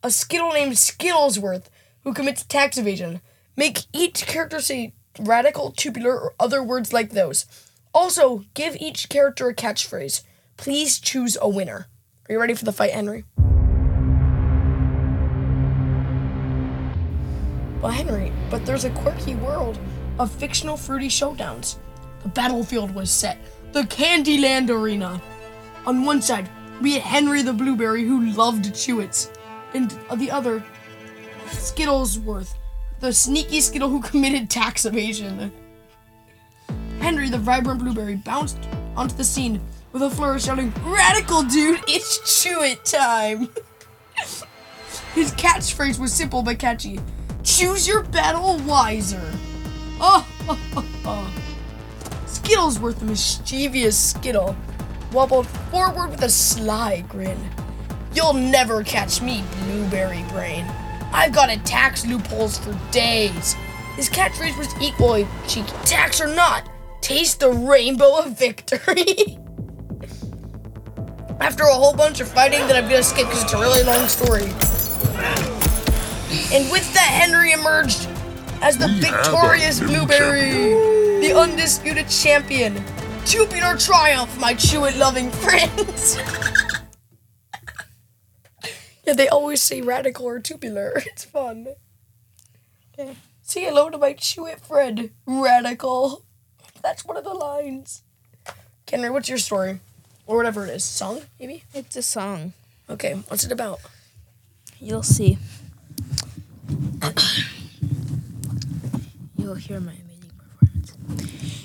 a 0.01 0.09
Skittle 0.09 0.53
named 0.53 0.73
Skittlesworth 0.73 1.65
who 2.03 2.13
commits 2.13 2.45
tax 2.45 2.77
evasion. 2.77 3.19
Make 3.57 3.79
each 3.91 4.25
character 4.25 4.61
say 4.61 4.93
radical, 5.19 5.71
tubular, 5.71 6.17
or 6.17 6.33
other 6.39 6.63
words 6.63 6.93
like 6.93 7.11
those. 7.11 7.45
Also, 7.93 8.43
give 8.55 8.75
each 8.77 9.07
character 9.07 9.47
a 9.47 9.55
catchphrase. 9.55 10.23
Please 10.57 10.99
choose 10.99 11.37
a 11.39 11.47
winner. 11.47 11.87
Are 12.27 12.33
you 12.33 12.39
ready 12.39 12.55
for 12.55 12.65
the 12.65 12.71
fight, 12.71 12.91
Henry? 12.91 13.23
Well, 17.81 17.91
Henry, 17.91 18.31
but 18.49 18.65
there's 18.65 18.85
a 18.85 18.89
quirky 18.89 19.35
world 19.35 19.77
of 20.17 20.31
fictional 20.31 20.77
fruity 20.77 21.09
showdowns. 21.09 21.75
The 22.23 22.29
battlefield 22.29 22.95
was 22.95 23.11
set, 23.11 23.37
the 23.73 23.81
Candyland 23.81 24.69
Arena. 24.69 25.21
On 25.85 26.05
one 26.05 26.21
side, 26.21 26.49
we 26.81 26.93
had 26.93 27.01
Henry 27.01 27.41
the 27.41 27.53
Blueberry 27.53 28.03
who 28.03 28.31
loved 28.31 28.65
Chewits, 28.73 29.29
and 29.73 29.93
on 30.09 30.17
the 30.17 30.31
other, 30.31 30.63
Skittlesworth, 31.47 32.53
the 33.01 33.11
sneaky 33.11 33.59
Skittle 33.59 33.89
who 33.89 34.01
committed 34.01 34.49
tax 34.49 34.85
evasion. 34.85 35.51
Henry 37.03 37.29
the 37.29 37.37
vibrant 37.37 37.81
Blueberry 37.81 38.15
bounced 38.15 38.57
onto 38.95 39.13
the 39.13 39.25
scene 39.25 39.59
with 39.91 40.01
a 40.01 40.09
flourish 40.09 40.45
shouting, 40.45 40.73
Radical 40.85 41.43
dude, 41.43 41.81
it's 41.85 42.19
Chewit 42.19 42.81
time! 42.89 43.49
His 45.13 45.33
catchphrase 45.33 45.99
was 45.99 46.13
simple 46.13 46.43
but 46.43 46.59
catchy. 46.59 47.01
Choose 47.43 47.85
your 47.85 48.03
battle 48.03 48.57
wiser. 48.59 49.21
Oh, 49.99 50.25
oh, 50.47 50.59
oh, 50.77 50.85
oh. 51.03 51.33
Skittlesworth, 52.25 52.99
the 52.99 53.05
mischievous 53.05 53.99
Skittle, 53.99 54.55
wobbled 55.11 55.45
forward 55.45 56.09
with 56.09 56.23
a 56.23 56.29
sly 56.29 57.01
grin. 57.09 57.37
You'll 58.15 58.31
never 58.31 58.81
catch 58.81 59.21
me, 59.21 59.43
Blueberry 59.65 60.23
Brain. 60.29 60.65
I've 61.11 61.33
got 61.33 61.49
a 61.49 61.59
tax 61.63 62.05
loopholes 62.05 62.57
for 62.57 62.79
days. 62.91 63.55
His 63.97 64.09
catchphrase 64.09 64.57
was 64.57 64.73
equally 64.81 65.27
cheeky. 65.49 65.73
Tax 65.83 66.21
or 66.21 66.33
not, 66.33 66.69
taste 67.03 67.41
the 67.41 67.51
rainbow 67.51 68.17
of 68.17 68.39
victory. 68.39 69.05
After 71.41 71.63
a 71.63 71.73
whole 71.73 71.93
bunch 71.93 72.21
of 72.21 72.29
fighting 72.29 72.61
that 72.61 72.77
I'm 72.77 72.89
gonna 72.89 73.03
skip 73.03 73.27
because 73.27 73.43
it's 73.43 73.53
a 73.53 73.59
really 73.59 73.83
long 73.83 74.07
story. 74.07 74.45
And 76.51 76.71
with 76.71 76.91
that, 76.93 77.09
Henry 77.11 77.51
emerged 77.51 78.07
as 78.61 78.77
the 78.77 78.87
We 78.87 79.01
victorious 79.01 79.81
Blueberry, 79.81 80.71
the 81.19 81.33
undisputed 81.35 82.07
champion. 82.07 82.81
Tubular 83.25 83.77
triumph, 83.77 84.39
my 84.39 84.53
Chewit 84.53 84.97
loving 84.97 85.29
friends. 85.31 86.17
yeah, 89.05 89.13
they 89.13 89.27
always 89.27 89.61
say 89.61 89.81
radical 89.81 90.25
or 90.25 90.39
tubular. 90.39 91.03
It's 91.05 91.25
fun. 91.25 91.67
Okay. 92.93 93.17
Say 93.41 93.65
hello 93.65 93.89
to 93.89 93.97
my 93.97 94.13
Chewit 94.13 94.61
friend, 94.61 95.09
Radical. 95.25 96.23
That's 96.83 97.05
one 97.05 97.17
of 97.17 97.23
the 97.23 97.33
lines. 97.33 98.03
Henry, 98.91 99.09
what's 99.09 99.29
your 99.29 99.39
story? 99.39 99.79
Or 100.27 100.37
whatever 100.37 100.65
it 100.65 100.69
is. 100.69 100.83
Song, 100.83 101.21
maybe? 101.39 101.63
It's 101.73 101.95
a 101.95 102.03
song. 102.03 102.53
Okay, 102.89 103.13
what's 103.27 103.45
it 103.45 103.51
about? 103.51 103.79
You'll 104.79 105.01
see. 105.01 105.39
You'll 109.37 109.55
hear 109.55 109.79
my 109.79 109.93
amazing 109.93 110.31
performance. 110.37 110.93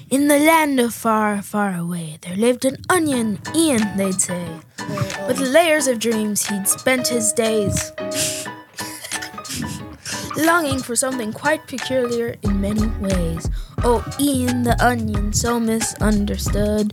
In 0.09 0.28
the 0.28 0.38
land 0.38 0.81
of 0.81 0.94
far, 0.94 1.42
far 1.42 1.76
away, 1.76 2.18
there 2.22 2.37
lived 2.37 2.64
an 2.64 2.78
onion, 2.88 3.40
Ian, 3.54 3.96
they'd 3.96 4.20
say. 4.20 4.61
With 5.26 5.38
layers 5.40 5.87
of 5.87 5.98
dreams, 5.98 6.46
he'd 6.46 6.66
spent 6.66 7.09
his 7.09 7.33
days. 7.33 7.92
Longing 10.37 10.78
for 10.78 10.96
something 10.96 11.33
quite 11.33 11.66
peculiar 11.66 12.37
in 12.42 12.61
many 12.61 12.87
ways. 13.00 13.50
Oh, 13.85 14.05
Ian 14.21 14.62
the 14.62 14.77
onion, 14.85 15.33
so 15.33 15.59
misunderstood. 15.61 16.93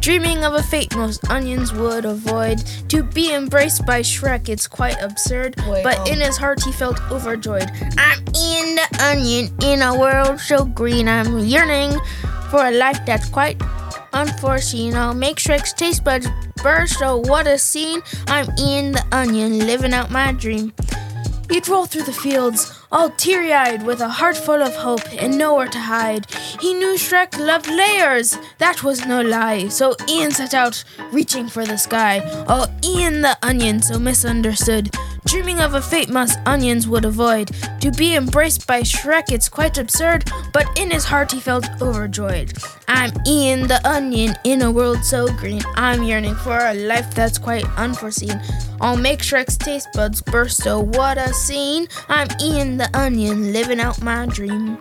Dreaming 0.00 0.44
of 0.44 0.52
a 0.52 0.62
fate 0.62 0.94
most 0.96 1.28
onions 1.30 1.72
would 1.72 2.04
avoid. 2.04 2.58
To 2.88 3.02
be 3.02 3.32
embraced 3.32 3.86
by 3.86 4.00
Shrek, 4.00 4.48
it's 4.48 4.66
quite 4.66 5.00
absurd. 5.00 5.56
Wait, 5.66 5.82
but 5.82 5.98
um, 6.00 6.06
in 6.06 6.20
his 6.20 6.36
heart, 6.36 6.62
he 6.62 6.72
felt 6.72 7.00
overjoyed. 7.10 7.70
I'm 7.96 8.18
Ian 8.36 8.74
the 8.76 8.98
onion 9.02 9.54
in 9.62 9.80
a 9.80 9.98
world 9.98 10.40
so 10.40 10.66
green. 10.66 11.08
I'm 11.08 11.38
yearning 11.38 11.98
for 12.50 12.66
a 12.66 12.70
life 12.70 13.00
that's 13.06 13.28
quite 13.30 13.60
unforeseen. 14.12 14.94
I'll 14.94 15.14
make 15.14 15.38
Shrek's 15.38 15.72
taste 15.72 16.04
buds 16.04 16.28
burst. 16.62 17.00
Oh, 17.02 17.18
what 17.18 17.46
a 17.46 17.58
scene! 17.58 18.02
I'm 18.26 18.46
Ian 18.58 18.92
the 18.92 19.04
onion, 19.10 19.60
living 19.60 19.94
out 19.94 20.10
my 20.10 20.32
dream. 20.32 20.72
He'd 21.50 21.68
roll 21.68 21.86
through 21.86 22.02
the 22.04 22.12
fields, 22.12 22.72
all 22.90 23.10
teary 23.10 23.52
eyed, 23.52 23.84
with 23.84 24.00
a 24.00 24.08
heart 24.08 24.36
full 24.36 24.62
of 24.62 24.74
hope 24.74 25.02
and 25.12 25.36
nowhere 25.38 25.68
to 25.68 25.78
hide. 25.78 26.30
He 26.60 26.74
knew 26.74 26.94
Shrek 26.94 27.38
loved 27.38 27.68
layers, 27.68 28.38
that 28.58 28.82
was 28.82 29.04
no 29.06 29.20
lie. 29.20 29.68
So 29.68 29.94
Ian 30.08 30.30
set 30.30 30.54
out, 30.54 30.84
reaching 31.12 31.48
for 31.48 31.64
the 31.64 31.76
sky. 31.76 32.22
Oh, 32.48 32.66
Ian 32.82 33.22
the 33.22 33.36
onion, 33.42 33.82
so 33.82 33.98
misunderstood. 33.98 34.90
Dreaming 35.26 35.60
of 35.60 35.74
a 35.74 35.80
fate 35.80 36.10
most 36.10 36.38
onions 36.46 36.86
would 36.86 37.04
avoid. 37.04 37.50
To 37.80 37.90
be 37.90 38.14
embraced 38.14 38.66
by 38.66 38.82
Shrek, 38.82 39.30
it's 39.30 39.48
quite 39.48 39.78
absurd, 39.78 40.30
but 40.52 40.66
in 40.78 40.90
his 40.90 41.04
heart 41.04 41.32
he 41.32 41.40
felt 41.40 41.66
overjoyed. 41.80 42.52
I'm 42.88 43.10
Ian 43.26 43.66
the 43.66 43.80
onion 43.88 44.34
in 44.44 44.62
a 44.62 44.70
world 44.70 45.02
so 45.02 45.26
green. 45.36 45.62
I'm 45.76 46.02
yearning 46.02 46.34
for 46.36 46.58
a 46.58 46.74
life 46.74 47.14
that's 47.14 47.38
quite 47.38 47.64
unforeseen. 47.76 48.40
I'll 48.80 48.96
make 48.96 49.20
Shrek's 49.20 49.56
taste 49.56 49.88
buds 49.94 50.20
burst. 50.20 50.66
Oh, 50.66 50.80
what 50.80 51.16
a 51.16 51.32
scene! 51.32 51.88
I'm 52.08 52.28
Ian 52.40 52.76
the 52.76 52.90
onion, 52.96 53.52
living 53.52 53.80
out 53.80 54.02
my 54.02 54.26
dream. 54.26 54.78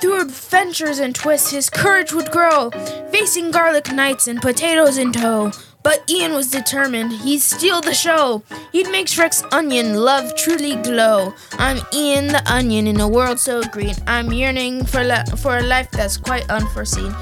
Through 0.00 0.22
adventures 0.22 0.98
and 0.98 1.14
twists, 1.14 1.50
his 1.50 1.70
courage 1.70 2.12
would 2.12 2.30
grow, 2.30 2.70
facing 3.10 3.50
garlic 3.50 3.92
knights 3.92 4.28
and 4.28 4.40
potatoes 4.40 4.98
in 4.98 5.12
tow. 5.12 5.52
But 5.82 6.10
Ian 6.10 6.32
was 6.34 6.50
determined, 6.50 7.12
he'd 7.12 7.40
steal 7.40 7.80
the 7.80 7.94
show. 7.94 8.42
He'd 8.72 8.90
make 8.90 9.06
Shrek's 9.06 9.42
onion 9.52 9.94
love 9.94 10.34
truly 10.36 10.76
glow. 10.76 11.32
I'm 11.52 11.78
Ian 11.94 12.26
the 12.28 12.42
onion 12.52 12.86
in 12.86 13.00
a 13.00 13.08
world 13.08 13.38
so 13.38 13.62
green. 13.62 13.94
I'm 14.06 14.32
yearning 14.32 14.84
for, 14.84 15.02
la- 15.04 15.24
for 15.24 15.58
a 15.58 15.62
life 15.62 15.90
that's 15.90 16.16
quite 16.16 16.48
unforeseen. 16.50 17.14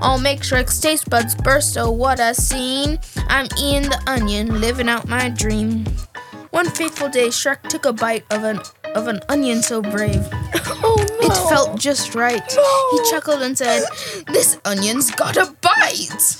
I'll 0.00 0.18
make 0.18 0.40
Shrek's 0.40 0.80
taste 0.80 1.08
buds 1.08 1.34
burst. 1.34 1.78
Oh, 1.78 1.90
what 1.90 2.18
a 2.18 2.34
scene! 2.34 2.98
I'm 3.28 3.46
Ian 3.58 3.84
the 3.84 4.02
onion, 4.06 4.60
living 4.60 4.88
out 4.88 5.08
my 5.08 5.28
dream. 5.28 5.84
One 6.50 6.68
fateful 6.68 7.08
day, 7.08 7.28
Shrek 7.28 7.62
took 7.68 7.86
a 7.86 7.92
bite 7.92 8.24
of 8.30 8.42
an 8.44 8.60
of 8.94 9.08
an 9.08 9.20
onion 9.28 9.62
so 9.62 9.80
brave. 9.80 10.26
Oh 10.84 10.96
no! 10.98 11.26
It 11.28 11.48
felt 11.48 11.78
just 11.78 12.16
right. 12.16 12.42
No. 12.56 12.88
He 12.90 13.10
chuckled 13.10 13.40
and 13.42 13.56
said, 13.56 13.84
This 14.32 14.58
onion's 14.64 15.12
got 15.12 15.36
a 15.36 15.54
bite! 15.60 16.36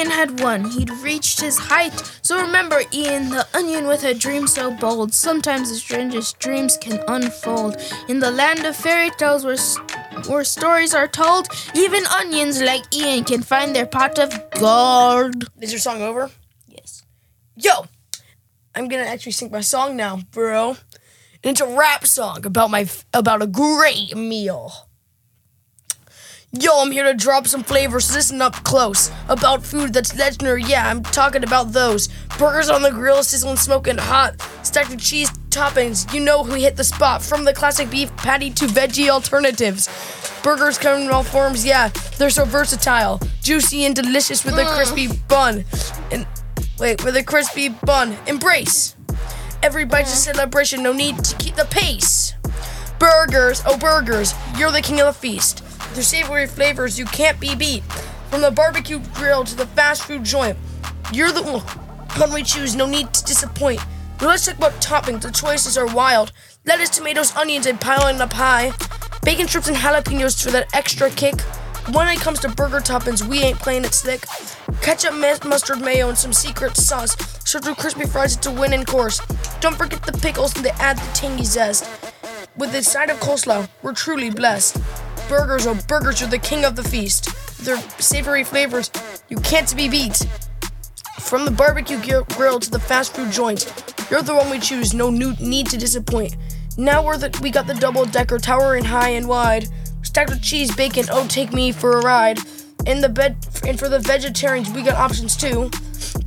Ian 0.00 0.10
had 0.10 0.40
won. 0.40 0.64
He'd 0.64 0.88
reached 1.02 1.42
his 1.42 1.58
height. 1.58 1.92
So 2.22 2.40
remember, 2.40 2.80
Ian, 2.90 3.28
the 3.28 3.46
onion 3.52 3.86
with 3.86 4.02
a 4.04 4.14
dream 4.14 4.46
so 4.46 4.70
bold. 4.70 5.12
Sometimes 5.12 5.68
the 5.68 5.76
strangest 5.76 6.38
dreams 6.38 6.78
can 6.78 7.04
unfold. 7.06 7.76
In 8.08 8.18
the 8.18 8.30
land 8.30 8.64
of 8.64 8.74
fairy 8.74 9.10
tales 9.18 9.44
where, 9.44 9.58
where 10.26 10.42
stories 10.42 10.94
are 10.94 11.06
told, 11.06 11.48
even 11.74 12.06
onions 12.06 12.62
like 12.62 12.84
Ian 12.96 13.24
can 13.24 13.42
find 13.42 13.76
their 13.76 13.84
pot 13.84 14.18
of 14.18 14.32
gold. 14.52 15.50
Is 15.60 15.70
your 15.70 15.80
song 15.80 16.00
over? 16.00 16.30
Yes. 16.66 17.02
Yo, 17.56 17.84
I'm 18.74 18.88
gonna 18.88 19.02
actually 19.02 19.32
sing 19.32 19.50
my 19.50 19.60
song 19.60 19.96
now, 19.96 20.20
bro. 20.30 20.78
And 21.44 21.52
it's 21.52 21.60
a 21.60 21.76
rap 21.76 22.06
song 22.06 22.46
about 22.46 22.70
my 22.70 22.88
about 23.12 23.42
a 23.42 23.46
great 23.46 24.16
meal. 24.16 24.88
Yo, 26.58 26.80
I'm 26.80 26.90
here 26.90 27.04
to 27.04 27.14
drop 27.14 27.46
some 27.46 27.62
flavors. 27.62 28.12
Listen 28.12 28.42
up 28.42 28.54
close 28.64 29.12
about 29.28 29.62
food 29.62 29.92
that's 29.92 30.18
legendary. 30.18 30.64
Yeah, 30.64 30.90
I'm 30.90 31.00
talking 31.00 31.44
about 31.44 31.70
those 31.70 32.08
burgers 32.40 32.68
on 32.68 32.82
the 32.82 32.90
grill, 32.90 33.22
sizzling, 33.22 33.56
smoking 33.56 33.96
hot, 33.96 34.34
stacked 34.64 34.90
with 34.90 35.00
cheese 35.00 35.30
toppings. 35.50 36.12
You 36.12 36.18
know 36.18 36.42
who 36.42 36.54
hit 36.54 36.74
the 36.74 36.82
spot 36.82 37.22
from 37.22 37.44
the 37.44 37.52
classic 37.52 37.88
beef 37.88 38.14
patty 38.16 38.50
to 38.50 38.64
veggie 38.64 39.08
alternatives. 39.08 39.88
Burgers 40.42 40.76
come 40.76 41.02
in 41.02 41.10
all 41.10 41.22
forms. 41.22 41.64
Yeah, 41.64 41.90
they're 42.18 42.30
so 42.30 42.44
versatile, 42.44 43.20
juicy 43.42 43.84
and 43.84 43.94
delicious 43.94 44.44
with 44.44 44.54
a 44.54 44.64
mm. 44.64 44.74
crispy 44.74 45.06
bun. 45.28 45.64
And 46.10 46.26
Wait, 46.80 47.04
with 47.04 47.14
a 47.14 47.22
crispy 47.22 47.68
bun. 47.68 48.16
Embrace. 48.26 48.96
Every 49.62 49.84
bite's 49.84 50.12
a 50.14 50.30
mm. 50.30 50.34
celebration, 50.34 50.82
no 50.82 50.92
need 50.92 51.22
to 51.22 51.36
keep 51.36 51.54
the 51.54 51.66
pace. 51.66 52.34
Burgers, 52.98 53.62
oh 53.66 53.78
burgers, 53.78 54.34
you're 54.56 54.72
the 54.72 54.82
king 54.82 54.98
of 55.00 55.06
the 55.06 55.12
feast. 55.12 55.62
Their 55.94 56.02
savory 56.04 56.46
flavors 56.46 56.98
you 56.98 57.04
can't 57.04 57.40
be 57.40 57.54
beat. 57.54 57.82
From 58.30 58.42
the 58.42 58.50
barbecue 58.50 59.00
grill 59.14 59.42
to 59.44 59.56
the 59.56 59.66
fast 59.66 60.04
food 60.04 60.22
joint, 60.22 60.56
you're 61.12 61.32
the 61.32 61.42
one 61.42 62.32
we 62.32 62.44
choose, 62.44 62.76
no 62.76 62.86
need 62.86 63.12
to 63.12 63.24
disappoint. 63.24 63.80
Now 64.20 64.28
let's 64.28 64.46
talk 64.46 64.56
about 64.56 64.72
toppings, 64.74 65.22
the 65.22 65.32
choices 65.32 65.76
are 65.76 65.86
wild. 65.86 66.32
Lettuce, 66.64 66.90
tomatoes, 66.90 67.34
onions, 67.34 67.66
and 67.66 67.80
piling 67.80 68.16
it 68.16 68.22
up 68.22 68.32
high. 68.32 68.72
Bacon 69.24 69.48
strips 69.48 69.68
and 69.68 69.76
jalapenos 69.76 70.42
for 70.42 70.50
that 70.50 70.68
extra 70.74 71.10
kick. 71.10 71.40
When 71.92 72.06
it 72.08 72.20
comes 72.20 72.38
to 72.40 72.48
burger 72.50 72.78
toppings, 72.78 73.26
we 73.26 73.40
ain't 73.40 73.58
playing 73.58 73.84
it 73.84 73.94
slick. 73.94 74.24
Ketchup, 74.82 75.14
mustard, 75.44 75.80
mayo, 75.80 76.08
and 76.08 76.16
some 76.16 76.32
secret 76.32 76.76
sauce. 76.76 77.16
Served 77.44 77.66
with 77.66 77.78
crispy 77.78 78.06
fries, 78.06 78.36
it's 78.36 78.46
a 78.46 78.52
winning 78.52 78.84
course. 78.84 79.20
Don't 79.60 79.76
forget 79.76 80.02
the 80.04 80.12
pickles 80.12 80.54
and 80.54 80.64
they 80.64 80.70
add 80.72 80.98
the 80.98 81.12
tangy 81.14 81.44
zest. 81.44 81.88
With 82.56 82.74
a 82.74 82.82
side 82.82 83.10
of 83.10 83.18
coleslaw, 83.18 83.68
we're 83.82 83.94
truly 83.94 84.30
blessed. 84.30 84.76
Burgers, 85.30 85.64
oh 85.64 85.78
burgers, 85.86 86.20
you're 86.20 86.28
the 86.28 86.38
king 86.38 86.64
of 86.64 86.74
the 86.74 86.82
feast. 86.82 87.26
Their 87.64 87.76
savory 88.00 88.42
flavors, 88.42 88.90
you 89.28 89.36
can't 89.36 89.76
be 89.76 89.88
beat. 89.88 90.26
From 91.20 91.44
the 91.44 91.52
barbecue 91.52 92.00
grill 92.34 92.58
to 92.58 92.68
the 92.68 92.80
fast 92.80 93.14
food 93.14 93.30
joint, 93.30 93.72
you're 94.10 94.22
the 94.22 94.34
one 94.34 94.50
we 94.50 94.58
choose, 94.58 94.92
no 94.92 95.08
need 95.08 95.68
to 95.68 95.78
disappoint. 95.78 96.34
Now 96.76 97.04
we're 97.04 97.16
the, 97.16 97.38
we 97.40 97.52
got 97.52 97.68
the 97.68 97.74
double 97.74 98.06
decker, 98.06 98.38
towering 98.38 98.84
high 98.84 99.10
and 99.10 99.28
wide, 99.28 99.68
stacked 100.02 100.30
with 100.30 100.42
cheese, 100.42 100.74
bacon. 100.74 101.04
Oh, 101.12 101.28
take 101.28 101.52
me 101.52 101.70
for 101.70 101.92
a 101.92 102.02
ride. 102.02 102.40
In 102.86 103.00
the 103.00 103.08
bed, 103.08 103.36
and 103.64 103.78
for 103.78 103.88
the 103.88 104.00
vegetarians, 104.00 104.68
we 104.70 104.82
got 104.82 104.96
options 104.96 105.36
too. 105.36 105.70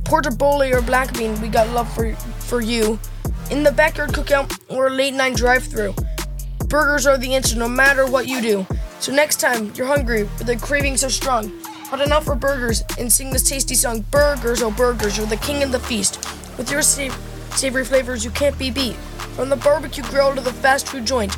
Portabole 0.04 0.72
or 0.72 0.80
black 0.80 1.12
bean, 1.12 1.38
we 1.42 1.48
got 1.48 1.68
love 1.74 1.94
for 1.94 2.14
for 2.14 2.62
you. 2.62 2.98
In 3.50 3.64
the 3.64 3.72
backyard 3.72 4.12
cookout 4.12 4.58
or 4.70 4.88
late 4.88 5.12
night 5.12 5.36
drive-through, 5.36 5.94
burgers 6.74 7.06
are 7.06 7.16
the 7.16 7.36
answer 7.36 7.56
no 7.56 7.68
matter 7.68 8.04
what 8.04 8.26
you 8.26 8.42
do. 8.42 8.66
So 8.98 9.12
next 9.12 9.36
time 9.36 9.72
you're 9.76 9.86
hungry 9.86 10.24
with 10.24 10.48
a 10.48 10.56
craving 10.56 10.96
so 10.96 11.06
strong, 11.06 11.52
hunt 11.62 12.10
out 12.10 12.24
for 12.24 12.34
burgers 12.34 12.82
and 12.98 13.12
sing 13.12 13.30
this 13.30 13.48
tasty 13.48 13.76
song. 13.76 14.04
Burgers, 14.10 14.60
oh 14.60 14.72
burgers, 14.72 15.16
you're 15.16 15.28
the 15.28 15.36
king 15.36 15.62
of 15.62 15.70
the 15.70 15.78
feast. 15.78 16.16
With 16.58 16.72
your 16.72 16.82
sa- 16.82 17.14
savory 17.50 17.84
flavors, 17.84 18.24
you 18.24 18.32
can't 18.32 18.58
be 18.58 18.72
beat. 18.72 18.96
From 19.36 19.50
the 19.50 19.56
barbecue 19.56 20.02
grill 20.02 20.34
to 20.34 20.40
the 20.40 20.52
fast 20.52 20.88
food 20.88 21.06
joint, 21.06 21.36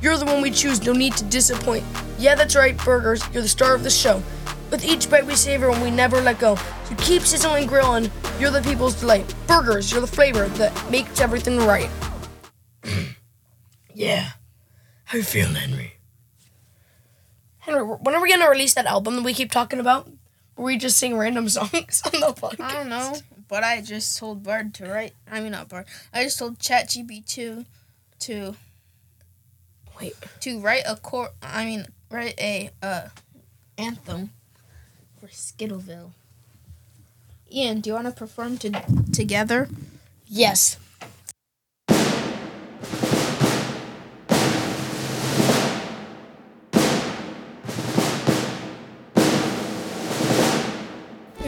you're 0.00 0.16
the 0.16 0.24
one 0.24 0.40
we 0.40 0.50
choose, 0.50 0.82
no 0.82 0.94
need 0.94 1.14
to 1.18 1.24
disappoint. 1.24 1.84
Yeah, 2.18 2.34
that's 2.34 2.56
right, 2.56 2.74
burgers, 2.82 3.22
you're 3.30 3.42
the 3.42 3.48
star 3.48 3.74
of 3.74 3.82
the 3.82 3.90
show. 3.90 4.22
With 4.70 4.86
each 4.86 5.10
bite 5.10 5.26
we 5.26 5.34
savor 5.34 5.68
and 5.68 5.82
we 5.82 5.90
never 5.90 6.22
let 6.22 6.38
go. 6.38 6.56
So 6.56 6.94
keep 6.96 7.24
sizzling 7.24 7.66
grilling, 7.66 8.10
you're 8.40 8.50
the 8.50 8.62
people's 8.62 8.94
delight. 8.94 9.34
Burgers, 9.46 9.92
you're 9.92 10.00
the 10.00 10.06
flavor 10.06 10.48
that 10.56 10.90
makes 10.90 11.20
everything 11.20 11.58
right. 11.58 11.90
yeah. 13.92 14.30
How 15.08 15.16
you 15.16 15.24
feeling, 15.24 15.54
Henry? 15.54 15.94
Henry, 17.60 17.82
when 17.82 18.14
are 18.14 18.20
we 18.20 18.28
gonna 18.30 18.48
release 18.50 18.74
that 18.74 18.84
album 18.84 19.16
that 19.16 19.22
we 19.22 19.32
keep 19.32 19.50
talking 19.50 19.80
about? 19.80 20.06
Where 20.54 20.66
we 20.66 20.76
just 20.76 20.98
sing 20.98 21.16
random 21.16 21.48
songs 21.56 22.02
on 22.04 22.12
the 22.20 22.34
podcast? 22.34 22.60
I 22.60 22.72
don't 22.74 22.90
know, 22.90 23.14
but 23.48 23.64
I 23.64 23.80
just 23.80 24.18
told 24.18 24.42
Bard 24.42 24.74
to 24.74 24.86
write. 24.86 25.14
I 25.30 25.40
mean, 25.40 25.52
not 25.52 25.70
Bard. 25.70 25.86
I 26.12 26.24
just 26.24 26.38
told 26.38 26.58
ChatGPT 26.58 27.64
to 28.20 28.54
Wait, 29.98 30.14
to 30.40 30.60
write 30.60 30.82
a 30.86 30.96
cor. 30.96 31.30
I 31.42 31.64
mean, 31.64 31.86
write 32.10 32.38
a 32.38 32.70
uh 32.82 33.08
anthem 33.78 34.30
for 35.18 35.28
Skittleville. 35.28 36.10
Ian, 37.50 37.80
do 37.80 37.88
you 37.88 37.94
want 37.94 38.06
to 38.08 38.12
perform 38.12 38.58
to 38.58 38.82
together? 39.10 39.70
yes. 40.26 40.76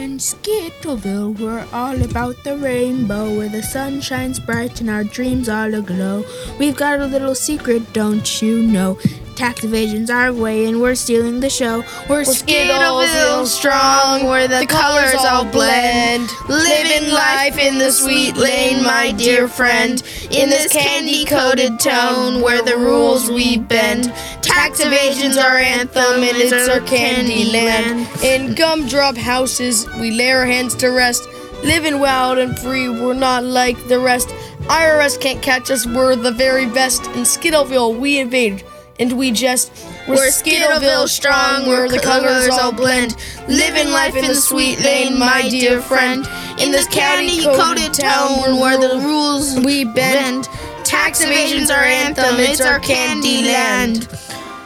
In 0.01 0.17
Skittleville, 0.17 1.37
we're 1.37 1.67
all 1.71 2.01
about 2.01 2.43
the 2.43 2.57
rainbow, 2.57 3.37
where 3.37 3.49
the 3.49 3.61
sun 3.61 4.01
shines 4.01 4.39
bright 4.39 4.81
and 4.81 4.89
our 4.89 5.03
dreams 5.03 5.47
all 5.47 5.71
aglow. 5.75 6.25
We've 6.57 6.75
got 6.75 7.01
a 7.01 7.05
little 7.05 7.35
secret, 7.35 7.93
don't 7.93 8.41
you 8.41 8.63
know? 8.63 8.97
Tax 9.41 9.63
evasion's 9.63 10.11
our 10.11 10.31
way, 10.31 10.65
and 10.65 10.79
we're 10.79 10.93
stealing 10.93 11.39
the 11.39 11.49
show. 11.49 11.79
We're, 12.07 12.21
Skittleville 12.21 13.47
strong, 13.47 14.27
where 14.27 14.47
the, 14.47 14.67
colors 14.67 15.15
all 15.15 15.45
blend. 15.45 16.29
Living 16.47 17.11
life 17.11 17.57
in 17.57 17.79
the 17.79 17.89
sweet 17.91 18.37
lane, 18.37 18.83
my 18.83 19.11
dear 19.13 19.47
friend. 19.47 20.03
In 20.29 20.51
this 20.51 20.71
candy 20.71 21.25
coated 21.25 21.79
tone, 21.79 22.43
where 22.43 22.61
the 22.61 22.77
rules 22.77 23.31
we 23.31 23.57
bend. 23.57 24.13
Tax 24.43 24.79
evasion's 24.79 25.37
our 25.37 25.57
anthem, 25.57 26.21
and 26.21 26.37
it's 26.37 26.69
our 26.69 26.81
candy 26.81 27.45
land. 27.45 28.07
In 28.23 28.53
gumdrop 28.53 29.17
houses, 29.17 29.87
we 29.99 30.11
lay 30.11 30.31
our 30.33 30.45
hands 30.45 30.75
to 30.75 30.89
rest. 30.89 31.27
Living 31.63 31.99
wild 31.99 32.37
and 32.37 32.59
free, 32.59 32.89
we're 32.89 33.15
not 33.15 33.43
like 33.43 33.87
the 33.87 33.97
rest. 33.97 34.27
IRS 34.67 35.19
can't 35.19 35.41
catch 35.41 35.71
us, 35.71 35.87
we're 35.87 36.15
the 36.15 36.31
very 36.31 36.67
best. 36.67 37.03
In 37.07 37.23
Skittleville, 37.23 37.97
we 37.97 38.19
invade 38.19 38.63
and 39.01 39.17
we 39.17 39.31
just. 39.31 39.71
We're 40.07 40.29
Skittleville 40.29 41.07
strong, 41.07 41.67
where 41.67 41.89
the 41.89 41.99
colors 41.99 42.49
all 42.49 42.71
blend. 42.71 43.15
Living 43.47 43.91
life 43.91 44.15
in 44.15 44.27
the 44.27 44.35
sweet 44.35 44.79
lane, 44.81 45.17
my 45.17 45.47
dear 45.49 45.81
friend. 45.81 46.27
In 46.59 46.71
this 46.71 46.87
candy 46.87 47.43
coated 47.43 47.93
town 47.93 48.59
where 48.59 48.77
the 48.77 48.99
rules 48.99 49.59
we 49.59 49.83
bend. 49.83 50.47
Tax 50.83 51.21
evasion's 51.21 51.71
our 51.71 51.83
anthem, 51.83 52.35
it's 52.37 52.61
our 52.61 52.79
candy 52.79 53.43
land. 53.43 54.07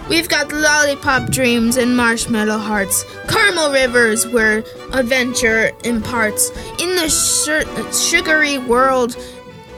We've 0.10 0.30
got 0.30 0.52
lollipop 0.52 1.32
dreams 1.32 1.78
and 1.78 1.96
marshmallow 1.96 2.58
hearts, 2.58 3.04
caramel 3.28 3.72
rivers 3.72 4.28
where 4.28 4.64
adventure 4.94 5.72
imparts. 5.84 6.50
In 6.80 6.96
the 6.96 7.10
sugary 7.92 8.58
world 8.58 9.18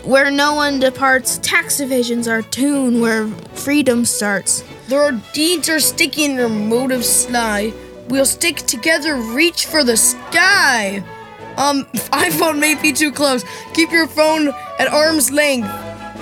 where 0.08 0.32
no 0.32 0.56
one 0.56 0.80
departs, 0.80 1.38
tax 1.40 1.82
evasion's 1.82 2.30
are 2.30 2.42
tuned 2.42 3.02
where 3.02 3.28
freedom 3.54 4.06
starts. 4.06 4.64
Their 4.88 5.12
deeds 5.34 5.68
are 5.68 5.82
sticky 5.82 6.24
and 6.24 6.40
their 6.40 6.48
motives 6.48 7.10
sly. 7.10 7.74
We'll 8.08 8.26
stick 8.26 8.56
together, 8.56 9.18
reach 9.18 9.66
for 9.66 9.84
the 9.84 9.98
sky. 9.98 11.04
Um, 11.58 11.84
iPhone 12.14 12.58
may 12.60 12.76
be 12.82 12.94
too 12.94 13.12
close. 13.12 13.44
Keep 13.74 13.92
your 13.92 14.08
phone 14.08 14.54
at 14.80 14.88
arm's 14.88 15.30
length. 15.30 15.70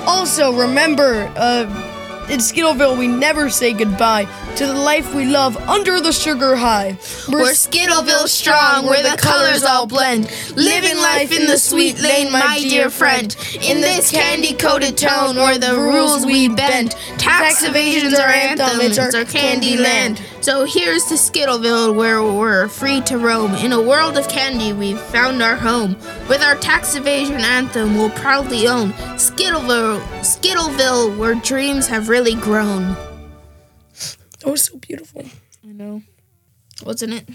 Also, 0.08 0.52
remember, 0.52 1.32
uh, 1.36 1.85
in 2.30 2.40
Skittleville, 2.40 2.98
we 2.98 3.08
never 3.08 3.50
say 3.50 3.74
goodbye 3.74 4.26
to 4.56 4.66
the 4.66 4.74
life 4.74 5.14
we 5.14 5.26
love 5.26 5.58
under 5.70 6.00
the 6.02 6.12
sugar 6.12 6.56
high. 6.56 6.98
We're 7.30 7.52
Skittleville 7.52 8.28
strong, 8.28 8.86
where 8.86 9.04
the 9.04 9.18
colors 9.18 9.64
all 9.64 9.86
blend. 9.86 10.32
Living 10.56 10.98
life 10.98 11.32
in 11.38 11.46
the 11.46 11.58
sweet 11.58 12.02
lane, 12.02 12.32
my 12.32 12.58
dear 12.60 12.90
friend. 12.90 13.36
In 13.62 13.82
this 13.82 14.12
candy 14.12 14.54
coated 14.54 14.98
town, 14.98 15.36
where 15.36 15.58
the 15.58 15.76
rules 15.76 16.26
we 16.26 16.50
bend. 16.50 16.92
Tax 17.18 17.64
evasion's 17.64 18.18
our 18.18 18.28
anthem, 18.28 18.82
it's 18.82 18.98
our 18.98 19.26
candy 19.26 19.78
land. 19.78 20.22
So 20.46 20.64
here's 20.64 21.06
to 21.06 21.16
Skittleville, 21.16 21.96
where 21.96 22.22
we're 22.22 22.68
free 22.68 23.02
to 23.02 23.18
roam. 23.18 23.56
In 23.56 23.72
a 23.72 23.82
world 23.82 24.16
of 24.16 24.30
candy, 24.30 24.74
we've 24.74 25.00
found 25.00 25.42
our 25.42 25.56
home. 25.56 25.96
With 26.30 26.44
our 26.44 26.54
tax 26.54 26.94
evasion 26.94 27.42
anthem, 27.42 27.96
we'll 27.96 28.12
proudly 28.12 28.68
own 28.68 28.92
Skittleville, 29.18 30.00
Skittleville, 30.20 31.18
where 31.18 31.34
dreams 31.34 31.88
have 31.88 32.10
really 32.10 32.36
grown. 32.36 32.96
That 34.42 34.46
was 34.52 34.66
so 34.66 34.78
beautiful. 34.78 35.26
I 35.68 35.72
know. 35.72 36.04
Wasn't 36.86 37.14
it? 37.14 37.28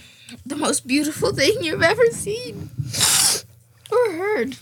the 0.46 0.54
most 0.54 0.86
beautiful 0.86 1.32
thing 1.32 1.64
you've 1.64 1.82
ever 1.82 2.06
seen 2.12 2.70
or 3.90 4.12
heard. 4.12 4.56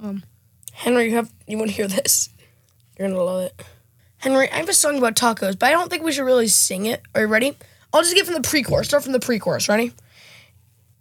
Um, 0.00 0.22
Henry, 0.72 1.06
you 1.06 1.16
have 1.16 1.32
you 1.48 1.58
want 1.58 1.70
to 1.70 1.76
hear 1.76 1.88
this? 1.88 2.28
You're 2.96 3.08
gonna 3.08 3.20
love 3.20 3.42
it. 3.42 3.64
Henry, 4.22 4.48
I 4.52 4.58
have 4.58 4.68
a 4.68 4.72
song 4.72 4.98
about 4.98 5.16
tacos, 5.16 5.58
but 5.58 5.66
I 5.66 5.72
don't 5.72 5.90
think 5.90 6.04
we 6.04 6.12
should 6.12 6.22
really 6.22 6.46
sing 6.46 6.86
it. 6.86 7.02
Are 7.12 7.22
you 7.22 7.26
ready? 7.26 7.56
I'll 7.92 8.02
just 8.02 8.14
get 8.14 8.24
from 8.24 8.40
the 8.40 8.48
pre-chorus. 8.48 8.86
Start 8.86 9.02
from 9.02 9.10
the 9.10 9.18
pre-chorus. 9.18 9.68
Ready? 9.68 9.92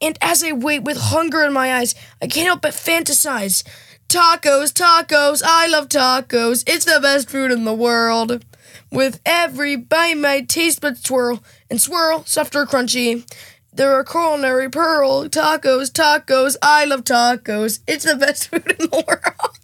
And 0.02 0.18
as 0.22 0.44
I 0.44 0.54
wait 0.54 0.82
with 0.82 0.98
hunger 0.98 1.44
in 1.44 1.54
my 1.54 1.76
eyes, 1.76 1.94
I 2.20 2.26
can't 2.26 2.48
help 2.48 2.64
but 2.64 2.74
fantasize. 2.74 3.64
Tacos, 4.10 4.74
tacos, 4.74 5.44
I 5.46 5.68
love 5.68 5.88
tacos. 5.88 6.64
It's 6.66 6.86
the 6.86 7.00
best 7.00 7.30
food 7.30 7.52
in 7.52 7.64
the 7.64 7.76
world. 7.76 8.44
With 8.92 9.22
every 9.24 9.76
bite, 9.76 10.18
my 10.18 10.42
taste 10.42 10.82
buds 10.82 11.04
twirl 11.04 11.44
and 11.70 11.80
swirl, 11.80 12.26
soft 12.26 12.56
or 12.56 12.66
crunchy. 12.66 13.32
They're 13.72 14.00
a 14.00 14.04
culinary 14.04 14.68
pearl. 14.68 15.30
Tacos, 15.30 15.92
tacos, 15.92 16.58
I 16.64 16.86
love 16.86 17.04
tacos. 17.04 17.82
It's 17.86 18.04
the 18.04 18.16
best 18.16 18.48
food 18.50 18.76
in 18.80 18.90
the 18.90 19.04
world. 19.08 19.60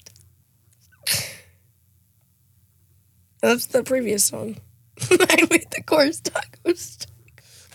That's 3.41 3.67
the 3.67 3.83
previous 3.83 4.25
song. 4.25 4.57
I 5.11 5.47
made 5.49 5.67
the 5.71 5.83
chorus 5.85 6.21
tacos. 6.21 7.05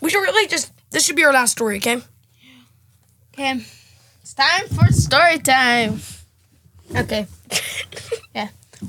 We 0.00 0.10
should 0.10 0.20
really 0.20 0.48
just. 0.48 0.72
This 0.90 1.06
should 1.06 1.16
be 1.16 1.24
our 1.24 1.32
last 1.32 1.52
story, 1.52 1.76
okay? 1.78 2.02
okay, 3.32 3.64
it's 4.20 4.34
time 4.34 4.68
for 4.68 4.86
story 4.92 5.38
time. 5.38 6.00
Okay. 6.94 7.26
Yeah. 8.34 8.48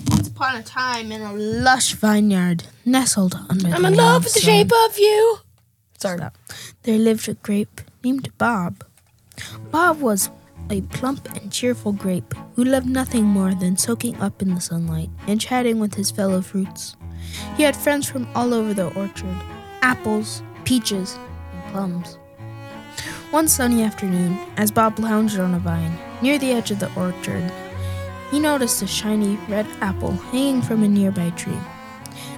Once 0.09 0.29
upon 0.29 0.55
a 0.55 0.63
time 0.63 1.11
in 1.11 1.21
a 1.21 1.33
lush 1.33 1.93
vineyard 1.93 2.63
nestled 2.85 3.35
under 3.49 3.67
I'm 3.67 3.81
the 3.81 3.87
in 3.89 3.95
love 3.95 4.23
with 4.23 4.33
the 4.33 4.39
sun, 4.39 4.49
shape 4.49 4.71
of 4.85 4.97
you. 4.97 5.37
Sorry. 5.97 6.21
there 6.83 6.97
lived 6.97 7.27
a 7.27 7.33
grape 7.33 7.81
named 8.03 8.29
Bob. 8.37 8.85
Bob 9.69 9.99
was 9.99 10.29
a 10.69 10.81
plump 10.81 11.27
and 11.35 11.51
cheerful 11.51 11.91
grape 11.91 12.33
who 12.55 12.63
loved 12.63 12.87
nothing 12.87 13.23
more 13.23 13.53
than 13.53 13.77
soaking 13.77 14.19
up 14.21 14.41
in 14.41 14.53
the 14.53 14.61
sunlight 14.61 15.09
and 15.27 15.39
chatting 15.39 15.79
with 15.79 15.95
his 15.95 16.11
fellow 16.11 16.41
fruits. 16.41 16.95
He 17.55 17.63
had 17.63 17.75
friends 17.75 18.09
from 18.09 18.27
all 18.35 18.53
over 18.53 18.73
the 18.73 18.93
orchard 18.95 19.37
apples, 19.81 20.41
peaches, 20.63 21.17
and 21.53 21.73
plums. 21.73 22.17
One 23.31 23.47
sunny 23.47 23.83
afternoon, 23.83 24.37
as 24.57 24.71
Bob 24.71 24.99
lounged 24.99 25.39
on 25.39 25.53
a 25.53 25.59
vine 25.59 25.97
near 26.21 26.37
the 26.37 26.51
edge 26.51 26.71
of 26.71 26.79
the 26.79 26.93
orchard, 26.95 27.51
he 28.31 28.39
noticed 28.39 28.81
a 28.81 28.87
shiny 28.87 29.37
red 29.49 29.67
apple 29.81 30.11
hanging 30.11 30.61
from 30.61 30.83
a 30.83 30.87
nearby 30.87 31.31
tree. 31.31 31.57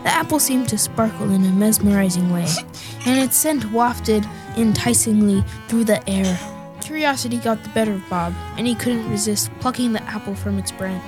The 0.04 0.10
apple 0.10 0.40
seemed 0.40 0.70
to 0.70 0.78
sparkle 0.78 1.32
in 1.32 1.46
a 1.46 1.52
mesmerizing 1.52 2.32
way, 2.32 2.48
and 3.06 3.20
its 3.20 3.36
scent 3.36 3.72
wafted 3.72 4.26
enticingly 4.56 5.44
through 5.68 5.86
the 5.86 6.08
air. 6.10 6.55
Curiosity 6.86 7.38
got 7.38 7.64
the 7.64 7.70
better 7.70 7.94
of 7.94 8.10
Bob, 8.12 8.32
and 8.58 8.68
he 8.68 8.76
couldn't 8.76 9.10
resist 9.10 9.50
plucking 9.60 9.94
the 9.94 10.04
apple 10.04 10.36
from 10.36 10.60
its 10.60 10.72
branch. 10.72 11.04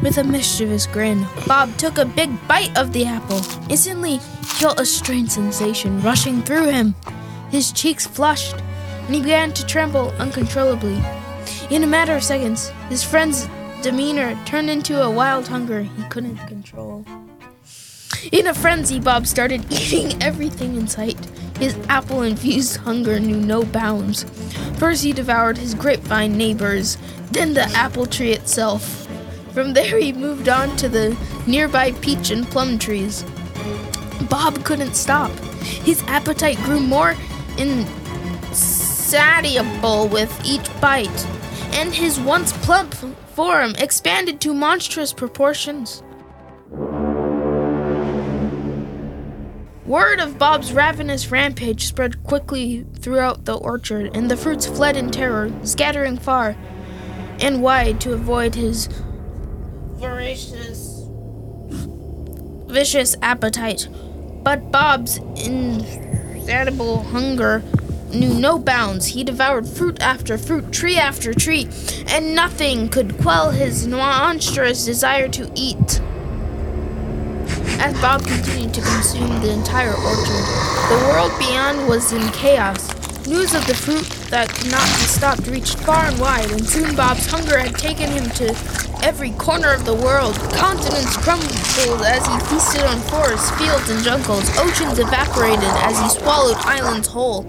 With 0.00 0.16
a 0.16 0.22
mischievous 0.22 0.86
grin, 0.86 1.26
Bob 1.44 1.76
took 1.76 1.98
a 1.98 2.04
big 2.04 2.30
bite 2.46 2.78
of 2.78 2.92
the 2.92 3.04
apple. 3.06 3.40
Instantly, 3.68 4.18
he 4.18 4.44
felt 4.60 4.78
a 4.78 4.86
strange 4.86 5.30
sensation 5.30 6.00
rushing 6.02 6.40
through 6.40 6.68
him. 6.68 6.94
His 7.50 7.72
cheeks 7.72 8.06
flushed, 8.06 8.54
and 8.54 9.12
he 9.16 9.20
began 9.20 9.52
to 9.54 9.66
tremble 9.66 10.10
uncontrollably. 10.20 11.02
In 11.68 11.82
a 11.82 11.88
matter 11.88 12.14
of 12.14 12.22
seconds, 12.22 12.68
his 12.88 13.02
friend's 13.02 13.48
demeanor 13.82 14.38
turned 14.44 14.70
into 14.70 15.02
a 15.02 15.10
wild 15.10 15.48
hunger 15.48 15.82
he 15.82 16.04
couldn't 16.04 16.36
control. 16.46 17.04
In 18.30 18.46
a 18.46 18.54
frenzy, 18.54 19.00
Bob 19.00 19.26
started 19.26 19.66
eating 19.72 20.22
everything 20.22 20.76
in 20.76 20.86
sight. 20.86 21.18
His 21.62 21.78
apple 21.88 22.22
infused 22.22 22.78
hunger 22.78 23.20
knew 23.20 23.36
no 23.36 23.62
bounds. 23.62 24.24
First, 24.78 25.04
he 25.04 25.12
devoured 25.12 25.58
his 25.58 25.74
grapevine 25.74 26.36
neighbors, 26.36 26.98
then 27.30 27.54
the 27.54 27.62
apple 27.66 28.04
tree 28.04 28.32
itself. 28.32 29.06
From 29.54 29.72
there, 29.72 29.96
he 30.00 30.12
moved 30.12 30.48
on 30.48 30.76
to 30.78 30.88
the 30.88 31.16
nearby 31.46 31.92
peach 31.92 32.32
and 32.32 32.44
plum 32.44 32.80
trees. 32.80 33.24
Bob 34.28 34.64
couldn't 34.64 34.96
stop. 34.96 35.30
His 35.84 36.02
appetite 36.08 36.58
grew 36.64 36.80
more 36.80 37.14
insatiable 37.56 38.88
with 40.08 40.36
each 40.44 40.68
bite, 40.80 41.26
and 41.74 41.94
his 41.94 42.18
once 42.18 42.52
plump 42.54 42.92
form 43.36 43.76
expanded 43.78 44.40
to 44.40 44.52
monstrous 44.52 45.12
proportions. 45.12 46.02
Word 49.92 50.20
of 50.20 50.38
Bob's 50.38 50.72
ravenous 50.72 51.30
rampage 51.30 51.84
spread 51.84 52.24
quickly 52.24 52.86
throughout 53.00 53.44
the 53.44 53.58
orchard, 53.58 54.16
and 54.16 54.30
the 54.30 54.38
fruits 54.38 54.64
fled 54.64 54.96
in 54.96 55.10
terror, 55.10 55.52
scattering 55.64 56.16
far 56.16 56.56
and 57.42 57.60
wide 57.60 58.00
to 58.00 58.14
avoid 58.14 58.54
his 58.54 58.88
voracious, 59.96 61.06
vicious 62.68 63.16
appetite. 63.20 63.86
But 64.42 64.72
Bob's 64.72 65.18
insatiable 65.36 67.02
hunger 67.02 67.62
knew 68.14 68.32
no 68.32 68.58
bounds. 68.58 69.08
He 69.08 69.22
devoured 69.22 69.68
fruit 69.68 70.00
after 70.00 70.38
fruit, 70.38 70.72
tree 70.72 70.96
after 70.96 71.34
tree, 71.34 71.68
and 72.06 72.34
nothing 72.34 72.88
could 72.88 73.18
quell 73.18 73.50
his 73.50 73.86
monstrous 73.86 74.86
desire 74.86 75.28
to 75.28 75.52
eat. 75.54 76.00
As 77.82 78.00
Bob 78.00 78.24
continued 78.24 78.72
to 78.74 78.80
consume 78.80 79.40
the 79.40 79.50
entire 79.50 79.90
orchard, 79.92 80.46
the 80.88 81.04
world 81.08 81.32
beyond 81.36 81.88
was 81.88 82.12
in 82.12 82.22
chaos. 82.30 82.86
News 83.26 83.56
of 83.56 83.66
the 83.66 83.74
fruit 83.74 84.04
that 84.30 84.48
could 84.50 84.70
not 84.70 84.86
be 84.86 85.06
stopped 85.10 85.48
reached 85.48 85.80
far 85.80 86.04
and 86.04 86.16
wide, 86.20 86.48
and 86.52 86.64
soon 86.64 86.94
Bob's 86.94 87.26
hunger 87.26 87.58
had 87.58 87.74
taken 87.74 88.08
him 88.08 88.30
to 88.38 88.54
every 89.02 89.32
corner 89.32 89.72
of 89.72 89.84
the 89.84 89.96
world. 89.96 90.36
Continents 90.54 91.16
crumbled 91.16 91.50
as 92.06 92.24
he 92.24 92.54
feasted 92.54 92.84
on 92.84 93.00
forests, 93.00 93.50
fields, 93.58 93.90
and 93.90 94.04
jungles. 94.04 94.48
Oceans 94.60 95.00
evaporated 95.00 95.64
as 95.82 95.98
he 95.98 96.20
swallowed 96.20 96.58
islands 96.58 97.08
whole. 97.08 97.44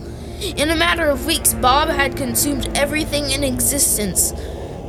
In 0.58 0.72
a 0.72 0.76
matter 0.76 1.12
of 1.12 1.28
weeks, 1.28 1.54
Bob 1.54 1.90
had 1.90 2.18
consumed 2.18 2.76
everything 2.76 3.30
in 3.30 3.44
existence. 3.44 4.34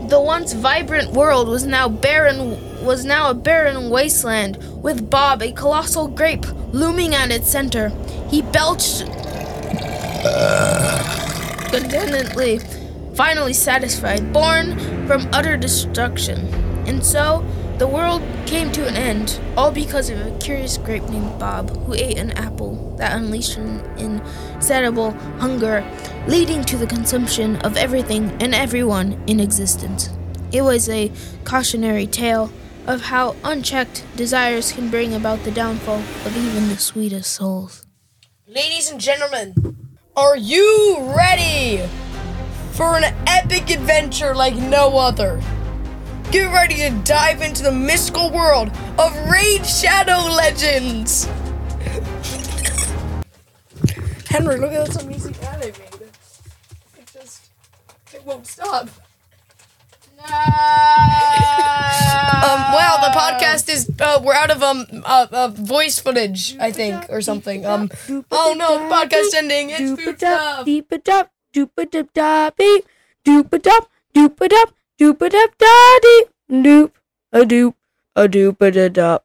The 0.08 0.20
once 0.20 0.52
vibrant 0.52 1.12
world 1.12 1.48
was 1.48 1.64
now 1.64 1.88
barren 1.88 2.84
was 2.84 3.06
now 3.06 3.30
a 3.30 3.34
barren 3.34 3.88
wasteland, 3.88 4.58
with 4.82 5.08
Bob, 5.08 5.42
a 5.42 5.50
colossal 5.50 6.08
grape, 6.08 6.44
looming 6.72 7.14
at 7.14 7.30
its 7.30 7.48
center. 7.48 7.88
He 8.28 8.42
belched 8.42 9.06
contentedly, 11.70 12.60
finally 13.14 13.54
satisfied, 13.54 14.32
born 14.32 14.78
from 15.06 15.26
utter 15.32 15.56
destruction. 15.56 16.48
And 16.86 17.04
so, 17.04 17.44
the 17.78 17.86
world 17.86 18.22
came 18.46 18.70
to 18.72 18.86
an 18.86 18.94
end, 18.94 19.40
all 19.56 19.70
because 19.70 20.08
of 20.08 20.24
a 20.24 20.38
curious 20.38 20.78
grape 20.78 21.02
named 21.04 21.38
Bob, 21.38 21.70
who 21.84 21.94
ate 21.94 22.18
an 22.18 22.30
apple 22.32 22.94
that 22.98 23.16
unleashed 23.16 23.56
an 23.56 23.80
insatiable 23.98 25.10
hunger, 25.38 25.84
leading 26.28 26.62
to 26.64 26.76
the 26.76 26.86
consumption 26.86 27.56
of 27.62 27.76
everything 27.76 28.30
and 28.40 28.54
everyone 28.54 29.20
in 29.26 29.40
existence. 29.40 30.10
It 30.52 30.62
was 30.62 30.88
a 30.88 31.10
cautionary 31.44 32.06
tale 32.06 32.52
of 32.86 33.00
how 33.02 33.34
unchecked 33.42 34.04
desires 34.14 34.70
can 34.70 34.88
bring 34.88 35.14
about 35.14 35.42
the 35.42 35.50
downfall 35.50 35.98
of 35.98 36.36
even 36.36 36.68
the 36.68 36.78
sweetest 36.78 37.32
souls. 37.32 37.86
Ladies 38.46 38.90
and 38.90 39.00
gentlemen, 39.00 39.88
are 40.14 40.36
you 40.36 41.12
ready 41.16 41.82
for 42.72 42.96
an 42.96 43.14
epic 43.26 43.70
adventure 43.70 44.34
like 44.34 44.54
no 44.54 44.98
other? 44.98 45.42
Get 46.34 46.52
ready 46.52 46.74
to 46.78 46.90
dive 47.04 47.42
into 47.42 47.62
the 47.62 47.70
mystical 47.70 48.28
world 48.28 48.72
of 48.98 49.14
Raid 49.30 49.64
Shadow 49.64 50.18
Legends! 50.34 51.26
Henry, 54.26 54.58
look 54.58 54.72
at 54.72 54.86
this 54.86 54.96
amazing 54.96 55.36
made. 55.60 55.76
It 55.76 55.78
just. 57.12 57.50
It 58.12 58.26
won't 58.26 58.48
stop. 58.48 58.88
Um, 60.18 60.28
wow, 62.72 62.98
the 63.00 63.12
podcast 63.16 63.68
is. 63.72 63.88
Uh, 64.00 64.20
we're 64.20 64.34
out 64.34 64.50
of 64.50 64.60
um 64.60 64.86
uh, 65.04 65.28
uh, 65.30 65.48
voice 65.54 66.00
footage, 66.00 66.56
I 66.58 66.72
think, 66.72 67.06
or 67.10 67.20
something. 67.20 67.64
Um. 67.64 67.88
Oh 68.32 68.56
no, 68.58 68.88
the 68.88 68.92
podcast 68.92 69.34
ending. 69.36 69.70
It's 69.70 70.02
food 70.02 70.18
stuff. 70.18 70.66
Doop-a-dup, 70.66 71.30
doop-a-dup, 71.54 72.56
beep, 72.56 72.88
doop-a-dup, 73.24 73.24
doop-a-dup, 73.24 73.88
doop-a-dup, 74.14 74.14
da-dee, 74.14 74.50
doop, 74.50 74.70
a 74.70 74.83
doop, 74.98 75.20
a 75.22 75.28
dup 75.28 75.50
daddy 75.58 76.16
doop-a-da-dup. 78.28 79.24